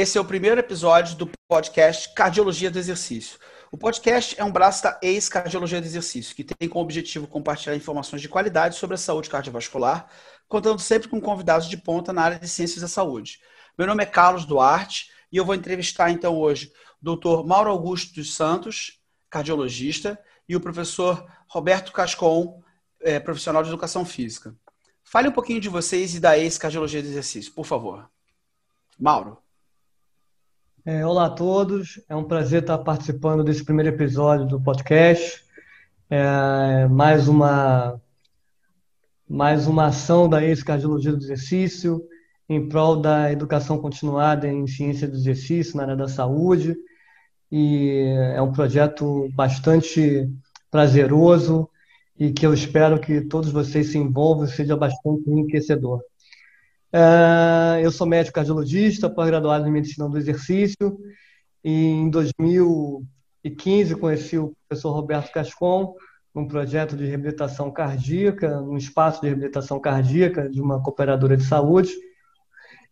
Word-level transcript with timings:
Esse 0.00 0.16
é 0.16 0.20
o 0.20 0.24
primeiro 0.24 0.60
episódio 0.60 1.16
do 1.16 1.28
podcast 1.48 2.14
Cardiologia 2.14 2.70
do 2.70 2.78
Exercício. 2.78 3.36
O 3.72 3.76
podcast 3.76 4.38
é 4.38 4.44
um 4.44 4.52
braço 4.52 4.84
da 4.84 4.96
ex-cardiologia 5.02 5.80
do 5.80 5.86
exercício, 5.88 6.36
que 6.36 6.44
tem 6.44 6.68
como 6.68 6.84
objetivo 6.84 7.26
compartilhar 7.26 7.74
informações 7.74 8.22
de 8.22 8.28
qualidade 8.28 8.76
sobre 8.76 8.94
a 8.94 8.96
saúde 8.96 9.28
cardiovascular, 9.28 10.08
contando 10.46 10.78
sempre 10.78 11.08
com 11.08 11.20
convidados 11.20 11.68
de 11.68 11.76
ponta 11.76 12.12
na 12.12 12.22
área 12.22 12.38
de 12.38 12.46
ciências 12.46 12.80
da 12.80 12.86
saúde. 12.86 13.40
Meu 13.76 13.88
nome 13.88 14.04
é 14.04 14.06
Carlos 14.06 14.44
Duarte 14.44 15.10
e 15.32 15.36
eu 15.36 15.44
vou 15.44 15.56
entrevistar 15.56 16.12
então 16.12 16.36
hoje 16.36 16.72
o 17.02 17.16
Dr. 17.16 17.44
Mauro 17.44 17.68
Augusto 17.68 18.14
dos 18.14 18.36
Santos, 18.36 19.00
cardiologista, 19.28 20.16
e 20.48 20.54
o 20.54 20.60
professor 20.60 21.28
Roberto 21.48 21.90
Cascon, 21.90 22.62
é, 23.00 23.18
profissional 23.18 23.64
de 23.64 23.68
educação 23.68 24.04
física. 24.04 24.54
Fale 25.02 25.28
um 25.28 25.32
pouquinho 25.32 25.60
de 25.60 25.68
vocês 25.68 26.14
e 26.14 26.20
da 26.20 26.38
ex-cardiologia 26.38 27.02
do 27.02 27.08
exercício, 27.08 27.52
por 27.52 27.66
favor. 27.66 28.08
Mauro. 28.96 29.42
É, 30.84 31.04
olá 31.04 31.26
a 31.26 31.30
todos, 31.30 32.00
é 32.08 32.14
um 32.14 32.24
prazer 32.24 32.62
estar 32.62 32.78
participando 32.78 33.42
desse 33.44 33.64
primeiro 33.64 33.94
episódio 33.94 34.46
do 34.46 34.60
podcast. 34.60 35.44
É, 36.08 36.86
mais 36.86 37.28
uma 37.28 38.00
mais 39.28 39.66
uma 39.66 39.86
ação 39.86 40.28
da 40.28 40.42
ex-cardiologia 40.42 41.12
do 41.12 41.22
exercício 41.22 42.02
em 42.48 42.66
prol 42.66 42.96
da 42.96 43.30
educação 43.30 43.78
continuada 43.78 44.48
em 44.48 44.66
ciência 44.66 45.06
do 45.06 45.16
exercício 45.16 45.76
na 45.76 45.82
área 45.82 45.96
da 45.96 46.08
saúde. 46.08 46.76
E 47.50 48.14
é 48.34 48.40
um 48.40 48.52
projeto 48.52 49.28
bastante 49.34 50.30
prazeroso 50.70 51.68
e 52.18 52.32
que 52.32 52.46
eu 52.46 52.54
espero 52.54 52.98
que 53.00 53.20
todos 53.22 53.50
vocês 53.50 53.88
se 53.88 53.98
envolvam 53.98 54.44
e 54.44 54.48
seja 54.48 54.76
bastante 54.76 55.28
enriquecedor. 55.28 56.00
Uh, 56.92 57.80
eu 57.82 57.90
sou 57.90 58.06
médico 58.06 58.34
cardiologista, 58.34 59.10
pós-graduado 59.10 59.68
em 59.68 59.72
medicina 59.72 60.08
do 60.08 60.16
exercício. 60.16 60.98
E 61.62 61.86
em 61.86 62.08
2015 62.10 63.96
conheci 63.96 64.38
o 64.38 64.54
professor 64.68 64.92
Roberto 64.92 65.32
Cascon 65.32 65.94
num 66.34 66.46
projeto 66.46 66.96
de 66.96 67.04
reabilitação 67.04 67.70
cardíaca, 67.70 68.60
num 68.60 68.76
espaço 68.76 69.20
de 69.20 69.26
reabilitação 69.26 69.80
cardíaca 69.80 70.48
de 70.48 70.60
uma 70.60 70.82
cooperadora 70.82 71.36
de 71.36 71.44
saúde. 71.44 71.92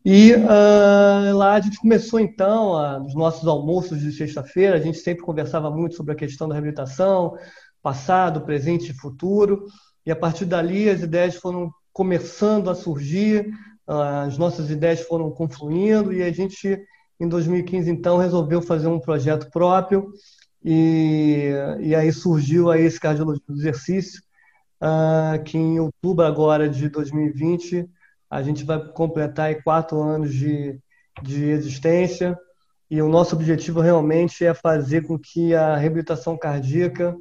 E 0.04 0.34
uh, 0.34 1.36
lá 1.36 1.54
a 1.54 1.60
gente 1.60 1.78
começou 1.78 2.20
então, 2.20 2.76
a, 2.76 2.98
nos 2.98 3.14
nossos 3.14 3.46
almoços 3.48 4.00
de 4.00 4.12
sexta-feira, 4.12 4.76
a 4.76 4.80
gente 4.80 4.98
sempre 4.98 5.24
conversava 5.24 5.70
muito 5.70 5.96
sobre 5.96 6.12
a 6.12 6.16
questão 6.16 6.48
da 6.48 6.54
reabilitação, 6.54 7.36
passado, 7.82 8.42
presente 8.42 8.90
e 8.90 8.94
futuro. 8.94 9.66
E 10.04 10.10
a 10.10 10.16
partir 10.16 10.44
dali 10.44 10.88
as 10.88 11.02
ideias 11.02 11.36
foram 11.36 11.72
começando 11.92 12.70
a 12.70 12.74
surgir, 12.74 13.50
as 13.86 14.36
nossas 14.36 14.70
ideias 14.70 15.00
foram 15.02 15.30
confluindo 15.30 16.12
e 16.12 16.22
a 16.22 16.32
gente, 16.32 16.78
em 17.20 17.28
2015, 17.28 17.90
então, 17.90 18.18
resolveu 18.18 18.60
fazer 18.60 18.88
um 18.88 18.98
projeto 18.98 19.48
próprio 19.50 20.12
e, 20.64 21.52
e 21.80 21.94
aí 21.94 22.12
surgiu 22.12 22.70
aí 22.70 22.82
esse 22.82 22.98
Cardiologia 22.98 23.42
do 23.48 23.54
Exercício, 23.54 24.20
uh, 24.82 25.42
que 25.44 25.56
em 25.56 25.78
outubro 25.78 26.24
agora 26.24 26.68
de 26.68 26.88
2020 26.88 27.88
a 28.28 28.42
gente 28.42 28.64
vai 28.64 28.84
completar 28.88 29.46
aí 29.46 29.62
quatro 29.62 30.02
anos 30.02 30.34
de, 30.34 30.80
de 31.22 31.44
existência 31.44 32.36
e 32.90 33.00
o 33.00 33.08
nosso 33.08 33.36
objetivo 33.36 33.80
realmente 33.80 34.44
é 34.44 34.52
fazer 34.52 35.06
com 35.06 35.18
que 35.18 35.54
a 35.54 35.76
reabilitação 35.76 36.36
cardíaca 36.36 37.16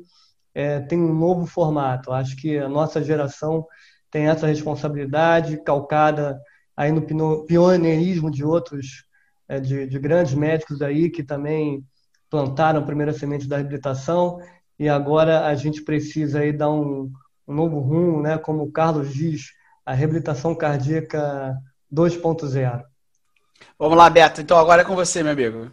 é, 0.53 0.79
tenha 0.79 1.03
um 1.03 1.13
novo 1.13 1.45
formato. 1.45 2.11
Acho 2.11 2.35
que 2.35 2.57
a 2.57 2.69
nossa 2.69 3.03
geração 3.03 3.65
tem 4.09 4.27
essa 4.27 4.47
responsabilidade 4.47 5.61
calcada 5.63 6.39
aí 6.75 6.91
no 6.91 7.45
pioneirismo 7.45 8.29
de 8.29 8.43
outros, 8.43 9.05
é, 9.47 9.59
de, 9.59 9.87
de, 9.87 9.99
grandes 9.99 10.33
médicos 10.33 10.81
aí 10.81 11.09
que 11.09 11.23
também 11.23 11.83
plantaram 12.29 12.79
a 12.79 12.85
primeira 12.85 13.13
semente 13.13 13.47
da 13.47 13.57
reabilitação 13.57 14.39
e 14.77 14.89
agora 14.89 15.45
a 15.45 15.55
gente 15.55 15.83
precisa 15.83 16.39
aí 16.39 16.51
dar 16.51 16.69
um, 16.69 17.11
um 17.47 17.53
novo 17.53 17.79
rumo, 17.79 18.21
né? 18.21 18.37
Como 18.37 18.63
o 18.63 18.71
Carlos 18.71 19.13
diz, 19.13 19.51
a 19.85 19.93
reabilitação 19.93 20.53
cardíaca 20.53 21.55
2.0. 21.93 22.83
Vamos 23.79 23.97
lá, 23.97 24.09
Beto. 24.09 24.41
Então 24.41 24.57
agora 24.57 24.81
é 24.81 24.85
com 24.85 24.95
você, 24.95 25.23
meu 25.23 25.31
amigo. 25.31 25.71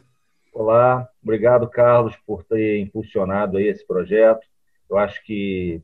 Olá, 0.52 1.08
obrigado, 1.22 1.68
Carlos, 1.68 2.14
por 2.26 2.44
ter 2.44 2.78
impulsionado 2.78 3.56
aí 3.56 3.66
esse 3.66 3.84
projeto. 3.84 4.46
Eu 4.88 4.98
acho 4.98 5.24
que 5.24 5.80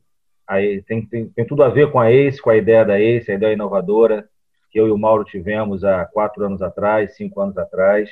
aí 0.47 0.83
tem, 0.83 1.05
tem, 1.05 1.29
tem 1.29 1.47
tudo 1.47 1.65
a 1.65 1.71
ver 1.71 1.91
com 1.91 1.99
a 1.99 2.13
ACE, 2.13 2.41
com 2.41 2.51
a 2.51 2.57
ideia 2.57 2.85
da 2.85 3.01
ACE, 3.01 3.33
a 3.33 3.35
ideia 3.35 3.55
inovadora 3.55 4.29
que 4.71 4.79
eu 4.79 4.89
e 4.89 4.91
o 4.91 4.99
Mauro 4.99 5.25
tivemos 5.25 5.85
há 5.85 6.05
quatro 6.07 6.45
anos 6.45 6.63
atrás, 6.63 7.17
cinco 7.17 7.41
anos 7.41 7.57
atrás, 7.57 8.11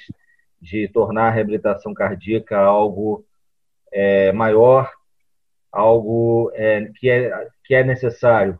de 0.60 0.88
tornar 0.88 1.28
a 1.28 1.30
reabilitação 1.30 1.92
cardíaca 1.92 2.58
algo 2.58 3.24
é, 3.92 4.32
maior, 4.32 4.90
algo 5.70 6.50
é, 6.54 6.90
que, 6.96 7.10
é, 7.10 7.48
que 7.64 7.74
é 7.74 7.84
necessário. 7.84 8.58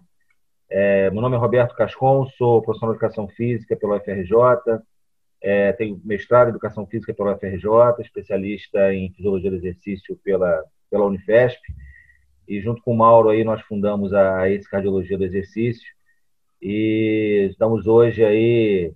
É, 0.69 1.11
meu 1.11 1.23
nome 1.23 1.37
é 1.37 1.39
Roberto 1.39 1.75
Cascon, 1.75 2.27
sou 2.37 2.63
professor 2.63 2.87
de 2.87 2.93
Educação 2.93 3.29
Física 3.29 3.77
pela 3.77 3.97
UFRJ, 3.97 4.83
é, 5.41 5.73
tenho 5.73 6.01
mestrado 6.05 6.49
em 6.49 6.51
Educação 6.51 6.87
Física 6.87 7.15
pela 7.15 7.35
UFRJ, 7.35 8.01
especialista 8.01 8.93
em 8.93 9.13
Fisiologia 9.13 9.51
do 9.51 9.57
Exercício 9.57 10.19
pela, 10.25 10.65
pela 10.91 11.07
Unifesp, 11.07 11.61
e 12.49 12.61
junto 12.61 12.83
com 12.83 12.93
o 12.93 12.97
Mauro 12.97 13.29
aí 13.29 13.45
nós 13.45 13.63
fundamos 13.63 14.13
a 14.13 14.49
Ex 14.51 14.67
Cardiologia 14.67 15.17
do 15.17 15.25
Exercício, 15.25 15.96
e 16.61 17.49
estamos 17.51 17.87
hoje 17.87 18.25
aí 18.25 18.93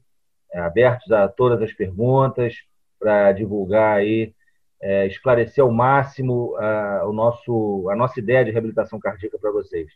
é, 0.53 0.61
abertos 0.61 1.11
a 1.13 1.29
todas 1.29 1.63
as 1.63 1.73
perguntas 1.73 2.55
para 2.99 3.33
divulgar 3.33 3.99
aí, 3.99 4.35
é, 4.81 5.07
esclarecer 5.07 5.63
ao 5.63 5.71
máximo 5.71 6.57
a, 6.57 7.07
o 7.07 7.13
nosso, 7.13 7.89
a 7.91 7.97
nossa 7.97 8.19
ideia 8.19 8.45
de 8.45 8.51
reabilitação 8.51 8.99
cardíaca 8.99 9.39
para 9.39 9.53
vocês. 9.53 9.91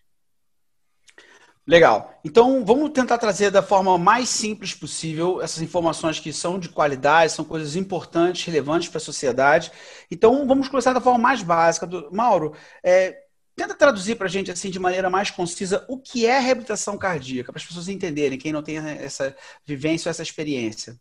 Legal. 1.66 2.20
Então, 2.22 2.62
vamos 2.62 2.90
tentar 2.90 3.16
trazer 3.16 3.50
da 3.50 3.62
forma 3.62 3.96
mais 3.96 4.28
simples 4.28 4.74
possível 4.74 5.40
essas 5.40 5.62
informações 5.62 6.20
que 6.20 6.30
são 6.30 6.58
de 6.58 6.68
qualidade, 6.68 7.32
são 7.32 7.42
coisas 7.42 7.74
importantes, 7.74 8.44
relevantes 8.44 8.90
para 8.90 8.98
a 8.98 9.00
sociedade. 9.00 9.72
Então, 10.10 10.46
vamos 10.46 10.68
começar 10.68 10.92
da 10.92 11.00
forma 11.00 11.18
mais 11.18 11.42
básica. 11.42 11.88
Mauro, 12.12 12.52
é, 12.84 13.23
Tenta 13.56 13.74
traduzir 13.74 14.16
para 14.16 14.26
a 14.26 14.30
gente, 14.30 14.50
assim, 14.50 14.68
de 14.68 14.78
maneira 14.78 15.08
mais 15.08 15.30
concisa, 15.30 15.84
o 15.88 15.96
que 15.96 16.26
é 16.26 16.38
reabilitação 16.38 16.98
cardíaca, 16.98 17.52
para 17.52 17.60
as 17.60 17.66
pessoas 17.66 17.88
entenderem, 17.88 18.38
quem 18.38 18.52
não 18.52 18.62
tem 18.62 18.78
essa 18.78 19.34
vivência 19.64 20.08
ou 20.08 20.10
essa 20.10 20.22
experiência. 20.22 20.98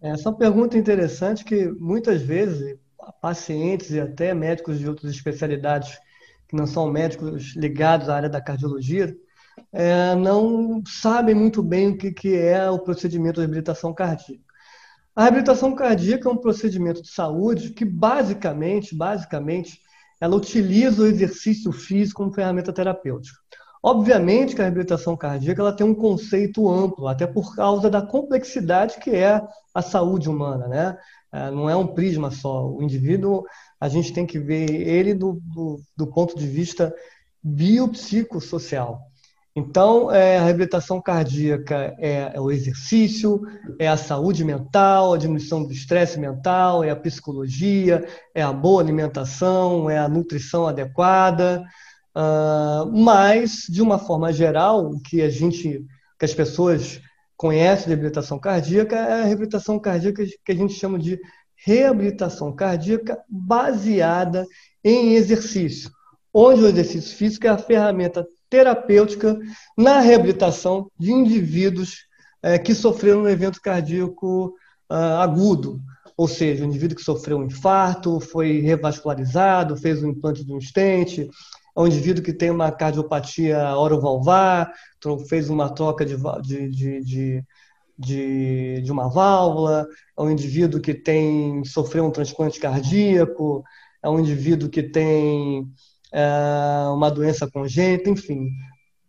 Essa 0.00 0.28
é 0.28 0.30
uma 0.30 0.38
pergunta 0.38 0.78
interessante 0.78 1.44
que 1.44 1.66
muitas 1.72 2.22
vezes 2.22 2.78
pacientes 3.20 3.90
e 3.90 4.00
até 4.00 4.32
médicos 4.32 4.78
de 4.78 4.88
outras 4.88 5.12
especialidades 5.12 5.98
que 6.48 6.56
não 6.56 6.66
são 6.66 6.90
médicos 6.90 7.54
ligados 7.56 8.08
à 8.08 8.16
área 8.16 8.28
da 8.28 8.40
cardiologia 8.40 9.14
é, 9.72 10.14
não 10.14 10.82
sabem 10.86 11.34
muito 11.34 11.62
bem 11.62 11.88
o 11.88 11.98
que, 11.98 12.12
que 12.12 12.34
é 12.34 12.68
o 12.70 12.78
procedimento 12.78 13.40
de 13.40 13.46
reabilitação 13.46 13.92
cardíaca. 13.92 14.42
A 15.14 15.22
reabilitação 15.22 15.74
cardíaca 15.74 16.28
é 16.28 16.32
um 16.32 16.36
procedimento 16.36 17.02
de 17.02 17.08
saúde 17.08 17.70
que 17.70 17.84
basicamente, 17.84 18.94
basicamente 18.94 19.80
ela 20.20 20.36
utiliza 20.36 21.02
o 21.02 21.06
exercício 21.06 21.72
físico 21.72 22.22
como 22.22 22.32
ferramenta 22.32 22.72
terapêutica. 22.72 23.38
Obviamente 23.82 24.54
que 24.54 24.62
a 24.62 24.64
reabilitação 24.64 25.14
cardíaca 25.14 25.60
ela 25.60 25.76
tem 25.76 25.86
um 25.86 25.94
conceito 25.94 26.70
amplo, 26.70 27.06
até 27.06 27.26
por 27.26 27.54
causa 27.54 27.90
da 27.90 28.00
complexidade 28.00 28.98
que 28.98 29.10
é 29.10 29.42
a 29.74 29.82
saúde 29.82 30.28
humana, 30.28 30.66
né? 30.66 30.96
É, 31.30 31.50
não 31.50 31.68
é 31.68 31.76
um 31.76 31.88
prisma 31.88 32.30
só. 32.30 32.66
O 32.66 32.82
indivíduo, 32.82 33.44
a 33.78 33.88
gente 33.88 34.12
tem 34.12 34.24
que 34.24 34.38
ver 34.38 34.70
ele 34.70 35.12
do, 35.12 35.38
do, 35.52 35.80
do 35.94 36.06
ponto 36.06 36.38
de 36.38 36.46
vista 36.46 36.94
biopsicossocial. 37.42 39.02
Então, 39.56 40.10
é, 40.10 40.36
a 40.36 40.42
reabilitação 40.42 41.00
cardíaca 41.00 41.94
é, 41.98 42.32
é, 42.34 42.40
o 42.40 42.50
exercício, 42.50 43.40
é 43.78 43.86
a 43.86 43.96
saúde 43.96 44.44
mental, 44.44 45.14
a 45.14 45.18
diminuição 45.18 45.64
do 45.64 45.72
estresse 45.72 46.18
mental, 46.18 46.82
é 46.82 46.90
a 46.90 46.96
psicologia, 46.96 48.04
é 48.34 48.42
a 48.42 48.52
boa 48.52 48.82
alimentação, 48.82 49.88
é 49.88 49.96
a 49.96 50.08
nutrição 50.08 50.66
adequada. 50.66 51.64
Uh, 52.16 52.90
mas, 52.92 53.66
de 53.68 53.80
uma 53.80 53.96
forma 53.96 54.32
geral, 54.32 54.90
o 54.90 55.00
que 55.00 55.22
a 55.22 55.30
gente, 55.30 55.84
que 56.18 56.24
as 56.24 56.34
pessoas 56.34 57.00
conhecem 57.36 57.84
de 57.84 57.90
reabilitação 57.90 58.40
cardíaca 58.40 58.96
é 58.96 59.22
a 59.22 59.24
reabilitação 59.24 59.78
cardíaca 59.78 60.24
que 60.44 60.52
a 60.52 60.54
gente 60.54 60.74
chama 60.74 60.98
de 60.98 61.18
reabilitação 61.64 62.52
cardíaca 62.52 63.22
baseada 63.28 64.44
em 64.82 65.14
exercício, 65.14 65.90
onde 66.32 66.60
o 66.60 66.68
exercício 66.68 67.16
físico 67.16 67.46
é 67.46 67.50
a 67.50 67.58
ferramenta 67.58 68.26
terapêutica 68.54 69.36
na 69.76 69.98
reabilitação 69.98 70.88
de 70.96 71.10
indivíduos 71.12 72.06
é, 72.40 72.56
que 72.56 72.72
sofreram 72.72 73.22
um 73.22 73.28
evento 73.28 73.60
cardíaco 73.60 74.54
uh, 74.88 74.94
agudo, 75.20 75.80
ou 76.16 76.28
seja, 76.28 76.62
um 76.62 76.68
indivíduo 76.68 76.96
que 76.96 77.02
sofreu 77.02 77.38
um 77.38 77.46
infarto, 77.46 78.20
foi 78.20 78.60
revascularizado, 78.60 79.76
fez 79.76 80.04
um 80.04 80.10
implante 80.10 80.44
de 80.44 80.52
um 80.52 80.58
estente, 80.58 81.28
é 81.76 81.80
um 81.80 81.88
indivíduo 81.88 82.22
que 82.22 82.32
tem 82.32 82.48
uma 82.48 82.70
cardiopatia 82.70 83.74
orovalvar, 83.76 84.72
fez 85.28 85.50
uma 85.50 85.68
troca 85.68 86.06
de, 86.06 86.16
de, 86.40 86.70
de, 86.70 87.00
de 87.00 87.44
de, 87.96 88.90
uma 88.90 89.08
válvula, 89.08 89.86
é 90.18 90.22
um 90.22 90.30
indivíduo 90.30 90.80
que 90.80 90.92
tem 90.92 91.64
sofreu 91.64 92.04
um 92.04 92.10
transplante 92.10 92.58
cardíaco, 92.58 93.62
é 94.02 94.08
um 94.08 94.18
indivíduo 94.18 94.68
que 94.68 94.82
tem 94.82 95.72
uma 96.92 97.10
doença 97.10 97.50
congênita, 97.50 98.10
enfim, 98.10 98.50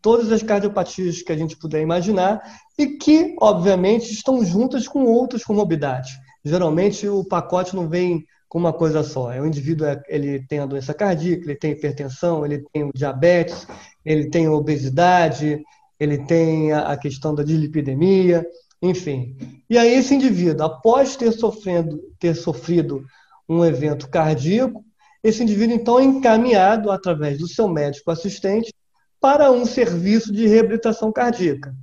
todas 0.01 0.31
as 0.31 0.43
cardiopatias 0.43 1.21
que 1.21 1.31
a 1.31 1.37
gente 1.37 1.57
puder 1.57 1.81
imaginar 1.81 2.41
e 2.77 2.85
que, 2.87 3.35
obviamente, 3.41 4.11
estão 4.11 4.45
juntas 4.45 4.87
com 4.87 5.03
outras 5.05 5.43
comorbidades. 5.43 6.13
Geralmente 6.43 7.07
o 7.07 7.23
pacote 7.23 7.75
não 7.75 7.89
vem 7.89 8.23
com 8.47 8.59
uma 8.59 8.71
coisa 8.71 9.03
só. 9.03 9.33
É 9.33 9.41
o 9.41 9.47
indivíduo 9.47 9.87
é, 9.87 9.99
ele 10.07 10.45
tem 10.47 10.59
a 10.59 10.65
doença 10.67 10.93
cardíaca, 10.93 11.43
ele 11.45 11.55
tem 11.55 11.71
hipertensão, 11.71 12.45
ele 12.45 12.63
tem 12.71 12.91
diabetes, 12.93 13.67
ele 14.05 14.29
tem 14.29 14.47
obesidade, 14.47 15.63
ele 15.99 16.19
tem 16.19 16.71
a 16.71 16.95
questão 16.95 17.33
da 17.33 17.41
dislipidemia, 17.41 18.45
enfim. 18.79 19.35
E 19.67 19.75
aí 19.75 19.91
esse 19.95 20.13
indivíduo, 20.13 20.65
após 20.65 21.15
ter 21.15 21.31
sofrendo, 21.31 21.99
ter 22.19 22.35
sofrido 22.35 23.03
um 23.49 23.65
evento 23.65 24.07
cardíaco, 24.07 24.84
esse 25.25 25.41
indivíduo 25.41 25.75
então 25.75 25.99
é 25.99 26.03
encaminhado 26.03 26.91
através 26.91 27.39
do 27.39 27.47
seu 27.47 27.67
médico 27.67 28.11
assistente 28.11 28.71
para 29.19 29.51
um 29.51 29.65
serviço 29.65 30.31
de 30.31 30.45
reabilitação 30.45 31.11
cardíaca. 31.11 31.73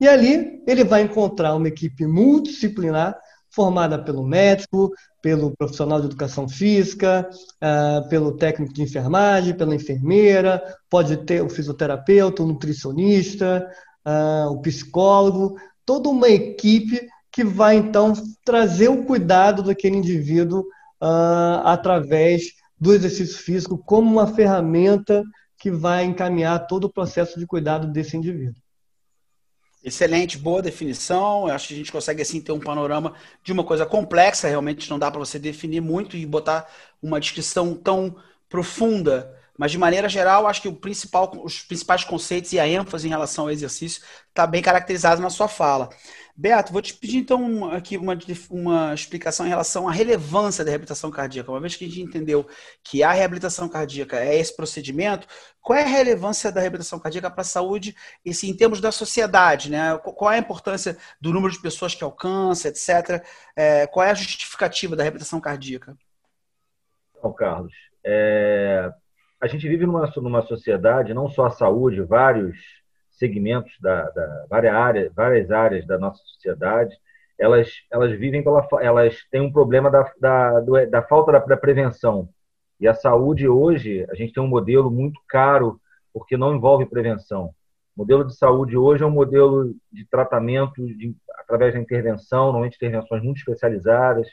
E 0.00 0.06
ali 0.06 0.62
ele 0.68 0.84
vai 0.84 1.02
encontrar 1.02 1.56
uma 1.56 1.66
equipe 1.66 2.06
multidisciplinar 2.06 3.18
formada 3.50 3.98
pelo 3.98 4.24
médico, 4.24 4.92
pelo 5.20 5.52
profissional 5.56 6.00
de 6.00 6.06
educação 6.06 6.48
física, 6.48 7.28
uh, 7.60 8.08
pelo 8.08 8.36
técnico 8.36 8.72
de 8.72 8.82
enfermagem, 8.82 9.56
pela 9.56 9.74
enfermeira, 9.74 10.62
pode 10.88 11.16
ter 11.24 11.42
o 11.42 11.50
fisioterapeuta, 11.50 12.44
o 12.44 12.46
nutricionista, 12.46 13.68
uh, 14.06 14.48
o 14.52 14.62
psicólogo, 14.62 15.56
toda 15.84 16.08
uma 16.08 16.28
equipe 16.28 17.08
que 17.32 17.42
vai 17.42 17.74
então 17.74 18.12
trazer 18.44 18.88
o 18.88 19.04
cuidado 19.04 19.64
daquele 19.64 19.96
indivíduo 19.96 20.60
uh, 21.02 21.62
através 21.64 22.61
do 22.82 22.92
exercício 22.92 23.38
físico 23.38 23.78
como 23.78 24.10
uma 24.10 24.26
ferramenta 24.26 25.22
que 25.56 25.70
vai 25.70 26.02
encaminhar 26.02 26.66
todo 26.66 26.86
o 26.86 26.92
processo 26.92 27.38
de 27.38 27.46
cuidado 27.46 27.86
desse 27.86 28.16
indivíduo. 28.16 28.60
Excelente, 29.84 30.36
boa 30.36 30.60
definição. 30.60 31.46
Eu 31.46 31.54
acho 31.54 31.68
que 31.68 31.74
a 31.74 31.76
gente 31.76 31.92
consegue 31.92 32.22
assim 32.22 32.40
ter 32.40 32.50
um 32.50 32.58
panorama 32.58 33.14
de 33.44 33.52
uma 33.52 33.62
coisa 33.62 33.86
complexa, 33.86 34.48
realmente 34.48 34.90
não 34.90 34.98
dá 34.98 35.08
para 35.12 35.20
você 35.20 35.38
definir 35.38 35.80
muito 35.80 36.16
e 36.16 36.26
botar 36.26 36.68
uma 37.00 37.20
descrição 37.20 37.72
tão 37.72 38.16
profunda. 38.48 39.32
Mas 39.56 39.70
de 39.70 39.78
maneira 39.78 40.08
geral, 40.08 40.48
acho 40.48 40.62
que 40.62 40.72
principal, 40.72 41.30
os 41.44 41.62
principais 41.62 42.02
conceitos 42.02 42.52
e 42.52 42.58
a 42.58 42.66
ênfase 42.66 43.06
em 43.06 43.10
relação 43.10 43.44
ao 43.44 43.50
exercício 43.52 44.02
está 44.28 44.44
bem 44.44 44.60
caracterizado 44.60 45.22
na 45.22 45.30
sua 45.30 45.46
fala. 45.46 45.88
Beato, 46.34 46.72
vou 46.72 46.80
te 46.80 46.94
pedir 46.94 47.18
então 47.18 47.70
aqui 47.70 47.98
uma, 47.98 48.16
uma 48.50 48.94
explicação 48.94 49.44
em 49.44 49.50
relação 49.50 49.86
à 49.86 49.92
relevância 49.92 50.64
da 50.64 50.70
reabilitação 50.70 51.10
cardíaca. 51.10 51.50
Uma 51.50 51.60
vez 51.60 51.76
que 51.76 51.84
a 51.84 51.88
gente 51.88 52.00
entendeu 52.00 52.46
que 52.82 53.02
a 53.02 53.12
reabilitação 53.12 53.68
cardíaca 53.68 54.18
é 54.18 54.36
esse 54.36 54.56
procedimento, 54.56 55.26
qual 55.60 55.78
é 55.78 55.82
a 55.82 55.86
relevância 55.86 56.50
da 56.50 56.60
reabilitação 56.60 56.98
cardíaca 56.98 57.30
para 57.30 57.42
a 57.42 57.44
saúde, 57.44 57.94
esse, 58.24 58.48
em 58.48 58.56
termos 58.56 58.80
da 58.80 58.90
sociedade? 58.90 59.70
Né? 59.70 59.96
Qual 59.98 60.32
é 60.32 60.36
a 60.36 60.38
importância 60.38 60.96
do 61.20 61.32
número 61.32 61.52
de 61.52 61.60
pessoas 61.60 61.94
que 61.94 62.02
alcança, 62.02 62.68
etc. 62.68 63.22
É, 63.54 63.86
qual 63.86 64.06
é 64.06 64.10
a 64.10 64.14
justificativa 64.14 64.96
da 64.96 65.02
reabilitação 65.02 65.38
cardíaca? 65.38 65.94
Bom, 67.22 67.32
Carlos, 67.34 67.74
é, 68.02 68.90
a 69.38 69.46
gente 69.46 69.68
vive 69.68 69.84
numa, 69.84 70.10
numa 70.16 70.42
sociedade, 70.42 71.12
não 71.12 71.28
só 71.28 71.46
a 71.46 71.50
saúde, 71.50 72.00
vários 72.00 72.81
segmentos 73.22 73.72
da, 73.80 74.10
da 74.10 74.46
várias 74.50 74.74
áreas, 74.74 75.14
várias 75.14 75.50
áreas 75.52 75.86
da 75.86 75.96
nossa 75.96 76.20
sociedade, 76.24 76.96
elas 77.38 77.70
elas 77.90 78.10
vivem 78.18 78.42
pela 78.42 78.66
elas 78.80 79.16
têm 79.30 79.40
um 79.40 79.52
problema 79.52 79.88
da, 79.88 80.12
da, 80.20 80.60
da 80.90 81.02
falta 81.02 81.30
da, 81.30 81.38
da 81.38 81.56
prevenção. 81.56 82.28
E 82.80 82.88
a 82.88 82.94
saúde 82.94 83.46
hoje, 83.46 84.04
a 84.10 84.14
gente 84.16 84.32
tem 84.32 84.42
um 84.42 84.48
modelo 84.48 84.90
muito 84.90 85.20
caro 85.28 85.80
porque 86.12 86.36
não 86.36 86.54
envolve 86.54 86.84
prevenção. 86.86 87.54
O 87.96 88.00
modelo 88.00 88.26
de 88.26 88.34
saúde 88.36 88.76
hoje 88.76 89.04
é 89.04 89.06
um 89.06 89.10
modelo 89.10 89.72
de 89.92 90.04
tratamento 90.06 90.84
de, 90.84 91.14
através 91.38 91.74
da 91.74 91.80
intervenção, 91.80 92.46
normalmente 92.46 92.76
intervenções 92.76 93.22
muito 93.22 93.38
especializadas, 93.38 94.26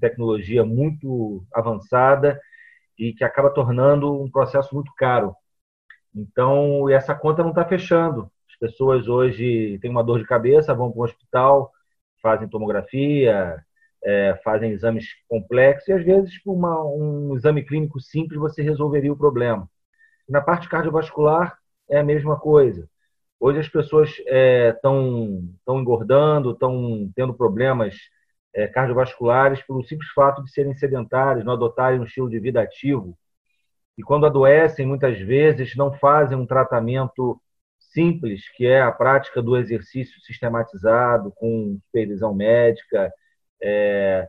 tecnologia 0.00 0.64
muito 0.64 1.44
avançada 1.52 2.40
e 2.98 3.12
que 3.12 3.24
acaba 3.24 3.50
tornando 3.50 4.22
um 4.22 4.30
processo 4.30 4.74
muito 4.74 4.92
caro. 4.96 5.34
Então, 6.14 6.88
essa 6.88 7.14
conta 7.14 7.42
não 7.42 7.50
está 7.50 7.64
fechando. 7.64 8.30
As 8.48 8.56
pessoas 8.56 9.08
hoje 9.08 9.78
têm 9.80 9.90
uma 9.90 10.04
dor 10.04 10.18
de 10.18 10.26
cabeça, 10.26 10.74
vão 10.74 10.90
para 10.90 11.00
o 11.00 11.04
hospital, 11.04 11.72
fazem 12.22 12.48
tomografia, 12.48 13.64
é, 14.04 14.38
fazem 14.44 14.72
exames 14.72 15.06
complexos 15.28 15.88
e, 15.88 15.92
às 15.92 16.04
vezes, 16.04 16.42
por 16.42 16.52
uma, 16.52 16.82
um 16.84 17.36
exame 17.36 17.64
clínico 17.64 18.00
simples, 18.00 18.38
você 18.38 18.62
resolveria 18.62 19.12
o 19.12 19.16
problema. 19.16 19.68
Na 20.28 20.40
parte 20.40 20.68
cardiovascular, 20.68 21.58
é 21.88 21.98
a 21.98 22.04
mesma 22.04 22.38
coisa. 22.38 22.88
Hoje 23.38 23.58
as 23.60 23.68
pessoas 23.68 24.10
estão 24.10 25.42
é, 25.68 25.72
engordando, 25.72 26.52
estão 26.52 27.10
tendo 27.16 27.34
problemas 27.34 27.96
é, 28.54 28.66
cardiovasculares 28.66 29.62
pelo 29.62 29.82
simples 29.82 30.10
fato 30.10 30.42
de 30.44 30.50
serem 30.52 30.74
sedentários, 30.74 31.44
não 31.44 31.54
adotarem 31.54 32.00
um 32.00 32.04
estilo 32.04 32.28
de 32.28 32.38
vida 32.38 32.60
ativo, 32.60 33.16
e 34.00 34.02
quando 34.02 34.24
adoecem, 34.24 34.86
muitas 34.86 35.18
vezes 35.20 35.76
não 35.76 35.92
fazem 35.92 36.36
um 36.36 36.46
tratamento 36.46 37.38
simples, 37.78 38.48
que 38.56 38.66
é 38.66 38.80
a 38.80 38.90
prática 38.90 39.42
do 39.42 39.58
exercício 39.58 40.18
sistematizado, 40.22 41.30
com 41.32 41.78
supervisão 41.84 42.34
médica. 42.34 43.12
É, 43.62 44.26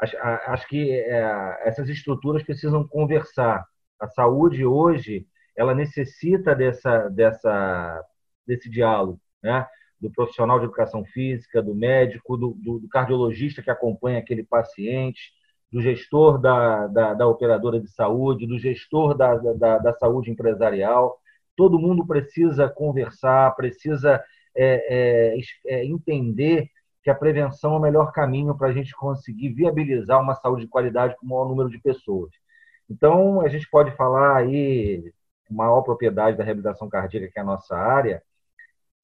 acho, 0.00 0.16
acho, 0.18 0.66
que 0.66 0.90
é, 0.90 1.60
essas 1.62 1.88
estruturas 1.88 2.42
precisam 2.42 2.84
conversar. 2.84 3.64
A 4.00 4.08
saúde 4.08 4.66
hoje 4.66 5.24
ela 5.56 5.72
necessita 5.72 6.52
dessa, 6.52 7.08
dessa, 7.08 8.04
desse 8.44 8.68
diálogo, 8.68 9.20
né? 9.40 9.68
do 10.00 10.10
profissional 10.10 10.58
de 10.58 10.64
educação 10.64 11.04
física, 11.04 11.62
do 11.62 11.76
médico, 11.76 12.36
do, 12.36 12.58
do, 12.60 12.80
do 12.80 12.88
cardiologista 12.88 13.62
que 13.62 13.70
acompanha 13.70 14.18
aquele 14.18 14.42
paciente, 14.42 15.32
do 15.72 15.80
gestor 15.80 16.38
da, 16.38 16.86
da, 16.86 17.14
da 17.14 17.26
operadora 17.26 17.80
de 17.80 17.88
saúde, 17.88 18.46
do 18.46 18.58
gestor 18.58 19.16
da, 19.16 19.34
da, 19.36 19.78
da, 19.78 19.92
saúde 19.94 20.30
empresarial. 20.30 21.18
Todo 21.56 21.78
mundo 21.78 22.06
precisa 22.06 22.68
conversar, 22.68 23.56
precisa 23.56 24.22
é, 24.54 25.34
é, 25.34 25.40
é, 25.66 25.84
entender 25.86 26.68
que 27.02 27.08
a 27.08 27.14
prevenção 27.14 27.74
é 27.74 27.78
o 27.78 27.80
melhor 27.80 28.12
caminho 28.12 28.56
para 28.56 28.68
a 28.68 28.72
gente 28.72 28.94
conseguir 28.94 29.48
viabilizar 29.54 30.20
uma 30.20 30.34
saúde 30.34 30.62
de 30.64 30.68
qualidade 30.68 31.16
com 31.16 31.24
o 31.24 31.28
maior 31.30 31.48
número 31.48 31.70
de 31.70 31.78
pessoas. 31.78 32.30
Então, 32.88 33.40
a 33.40 33.48
gente 33.48 33.68
pode 33.70 33.96
falar 33.96 34.36
aí, 34.36 35.10
maior 35.50 35.80
propriedade 35.82 36.36
da 36.36 36.44
reabilitação 36.44 36.88
cardíaca, 36.88 37.30
que 37.32 37.38
é 37.38 37.42
a 37.42 37.44
nossa 37.44 37.74
área, 37.76 38.22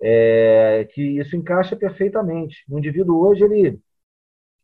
é, 0.01 0.87
que 0.93 1.19
isso 1.19 1.35
encaixa 1.35 1.75
perfeitamente. 1.75 2.65
O 2.69 2.79
indivíduo 2.79 3.27
hoje, 3.27 3.43
ele 3.45 3.81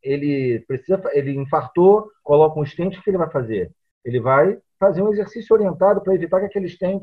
ele 0.04 0.60
precisa, 0.68 1.02
ele 1.12 1.32
infartou, 1.32 2.10
coloca 2.22 2.60
um 2.60 2.64
stent, 2.64 2.96
o 2.96 3.02
que 3.02 3.10
ele 3.10 3.18
vai 3.18 3.30
fazer? 3.30 3.72
Ele 4.04 4.20
vai 4.20 4.58
fazer 4.78 5.02
um 5.02 5.10
exercício 5.10 5.54
orientado 5.54 6.02
para 6.02 6.14
evitar 6.14 6.40
que 6.40 6.46
aquele 6.46 6.68
stent 6.68 7.02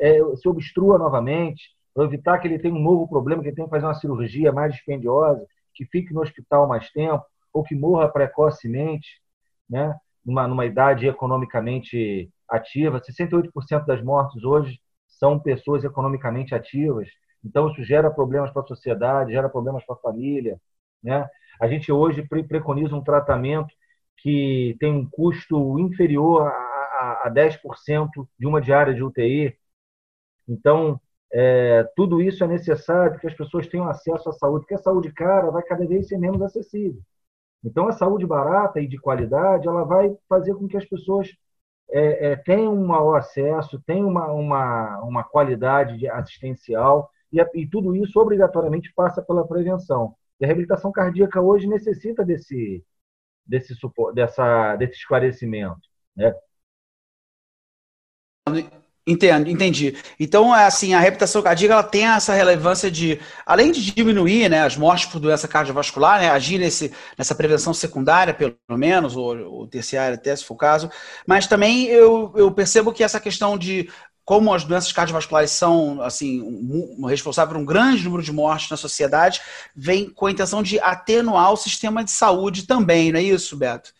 é, 0.00 0.20
se 0.36 0.48
obstrua 0.48 0.96
novamente, 0.96 1.76
para 1.92 2.04
evitar 2.04 2.38
que 2.38 2.46
ele 2.46 2.58
tenha 2.58 2.74
um 2.74 2.80
novo 2.80 3.08
problema, 3.08 3.42
que 3.42 3.48
ele 3.48 3.56
tenha 3.56 3.66
que 3.66 3.74
fazer 3.74 3.86
uma 3.86 3.94
cirurgia 3.94 4.52
mais 4.52 4.72
dispendiosa, 4.72 5.44
que 5.74 5.84
fique 5.86 6.14
no 6.14 6.22
hospital 6.22 6.68
mais 6.68 6.88
tempo, 6.90 7.24
ou 7.52 7.64
que 7.64 7.74
morra 7.74 8.08
precocemente, 8.08 9.20
né? 9.68 9.94
numa, 10.24 10.46
numa 10.46 10.66
idade 10.66 11.08
economicamente 11.08 12.30
ativa. 12.48 13.00
68% 13.00 13.84
das 13.84 14.02
mortes 14.02 14.44
hoje 14.44 14.80
são 15.08 15.40
pessoas 15.40 15.82
economicamente 15.82 16.54
ativas. 16.54 17.08
Então, 17.44 17.70
isso 17.70 17.82
gera 17.82 18.10
problemas 18.10 18.50
para 18.52 18.62
a 18.62 18.66
sociedade, 18.66 19.32
gera 19.32 19.48
problemas 19.48 19.84
para 19.84 19.96
a 19.96 19.98
família. 19.98 20.60
Né? 21.02 21.26
A 21.60 21.68
gente 21.68 21.90
hoje 21.92 22.26
preconiza 22.26 22.94
um 22.94 23.02
tratamento 23.02 23.74
que 24.18 24.76
tem 24.80 24.92
um 24.92 25.08
custo 25.08 25.78
inferior 25.78 26.46
a, 26.46 27.22
a 27.26 27.30
10% 27.30 28.28
de 28.38 28.46
uma 28.46 28.60
diária 28.60 28.94
de 28.94 29.02
UTI. 29.02 29.56
Então, 30.48 31.00
é, 31.32 31.84
tudo 31.96 32.22
isso 32.22 32.42
é 32.42 32.46
necessário 32.46 33.18
que 33.18 33.26
as 33.26 33.34
pessoas 33.34 33.66
tenham 33.66 33.88
acesso 33.88 34.28
à 34.28 34.32
saúde, 34.32 34.62
porque 34.62 34.74
a 34.74 34.78
saúde 34.78 35.12
cara 35.12 35.50
vai 35.50 35.62
cada 35.62 35.86
vez 35.86 36.08
ser 36.08 36.18
menos 36.18 36.40
acessível. 36.42 37.00
Então, 37.64 37.88
a 37.88 37.92
saúde 37.92 38.26
barata 38.26 38.80
e 38.80 38.86
de 38.86 38.98
qualidade, 38.98 39.68
ela 39.68 39.84
vai 39.84 40.16
fazer 40.28 40.54
com 40.54 40.68
que 40.68 40.76
as 40.76 40.84
pessoas 40.84 41.28
é, 41.90 42.32
é, 42.32 42.36
tenham 42.36 42.74
um 42.74 42.86
maior 42.86 43.16
acesso, 43.16 43.82
tenham 43.86 44.08
uma, 44.08 44.26
uma, 44.32 45.00
uma 45.02 45.24
qualidade 45.24 46.08
assistencial, 46.08 47.10
e, 47.32 47.40
e 47.54 47.66
tudo 47.66 47.94
isso 47.96 48.18
obrigatoriamente 48.20 48.92
passa 48.94 49.22
pela 49.22 49.46
prevenção. 49.46 50.14
E 50.40 50.44
a 50.44 50.46
reabilitação 50.46 50.92
cardíaca 50.92 51.40
hoje 51.40 51.66
necessita 51.66 52.24
desse, 52.24 52.84
desse, 53.46 53.74
dessa, 54.14 54.76
desse 54.76 54.94
esclarecimento. 54.94 55.80
Né? 56.16 56.34
Entendo, 59.08 59.48
entendi. 59.48 59.96
Então, 60.20 60.54
é 60.54 60.66
assim, 60.66 60.92
a 60.92 61.00
reabilitação 61.00 61.40
cardíaca 61.40 61.72
ela 61.72 61.82
tem 61.82 62.06
essa 62.06 62.34
relevância 62.34 62.90
de, 62.90 63.18
além 63.46 63.72
de 63.72 63.90
diminuir 63.90 64.50
né, 64.50 64.60
as 64.60 64.76
mortes 64.76 65.06
por 65.06 65.18
doença 65.18 65.48
cardiovascular, 65.48 66.20
né, 66.20 66.28
agir 66.28 66.58
nesse, 66.58 66.92
nessa 67.16 67.34
prevenção 67.34 67.72
secundária, 67.72 68.34
pelo 68.34 68.54
menos, 68.68 69.16
ou, 69.16 69.34
ou 69.50 69.66
terciária 69.66 70.14
até, 70.14 70.36
se 70.36 70.44
for 70.44 70.52
o 70.52 70.58
caso, 70.58 70.90
mas 71.26 71.46
também 71.46 71.86
eu, 71.86 72.34
eu 72.36 72.52
percebo 72.52 72.92
que 72.92 73.02
essa 73.02 73.18
questão 73.18 73.56
de 73.56 73.90
como 74.28 74.52
as 74.52 74.62
doenças 74.62 74.92
cardiovasculares 74.92 75.52
são 75.52 76.02
assim 76.02 76.42
um, 76.42 77.06
responsáveis 77.06 77.50
por 77.50 77.62
um 77.62 77.64
grande 77.64 78.04
número 78.04 78.22
de 78.22 78.30
mortes 78.30 78.68
na 78.68 78.76
sociedade, 78.76 79.40
vem 79.74 80.10
com 80.10 80.26
a 80.26 80.30
intenção 80.30 80.62
de 80.62 80.78
atenuar 80.80 81.50
o 81.50 81.56
sistema 81.56 82.04
de 82.04 82.10
saúde 82.10 82.66
também, 82.66 83.10
não 83.10 83.18
é 83.18 83.22
isso, 83.22 83.56
Beto? 83.56 83.90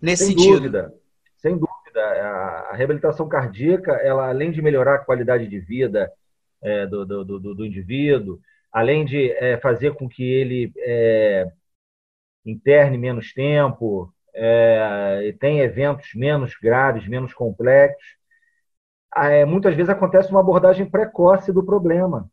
Nesse 0.00 0.24
Sem 0.24 0.32
sentido. 0.34 0.56
Dúvida. 0.56 0.94
Sem 1.36 1.58
dúvida 1.58 2.00
a, 2.70 2.74
reabilitação 2.74 3.28
cardíaca, 3.28 3.92
ela 3.92 4.30
além 4.30 4.50
de 4.50 4.62
melhorar 4.62 4.94
a 4.94 5.04
qualidade 5.04 5.46
de 5.46 5.60
vida 5.60 6.10
é, 6.62 6.86
do, 6.86 7.04
do, 7.04 7.24
do, 7.38 7.54
do, 7.54 7.66
indivíduo, 7.66 8.40
além 8.72 9.04
de 9.04 9.30
é, 9.32 9.58
fazer 9.58 9.92
com 9.92 10.08
que 10.08 10.24
ele 10.24 10.72
é, 10.78 11.46
interne 12.46 12.96
menos 12.96 13.34
tempo, 13.34 14.10
é, 14.32 15.20
e 15.26 15.34
tenha 15.34 15.64
eventos 15.64 16.14
menos 16.14 16.54
graves, 16.56 17.06
menos 17.06 17.34
complexos, 17.34 18.23
é, 19.16 19.44
muitas 19.44 19.74
vezes 19.74 19.90
acontece 19.90 20.30
uma 20.30 20.40
abordagem 20.40 20.88
precoce 20.88 21.52
do 21.52 21.64
problema. 21.64 22.30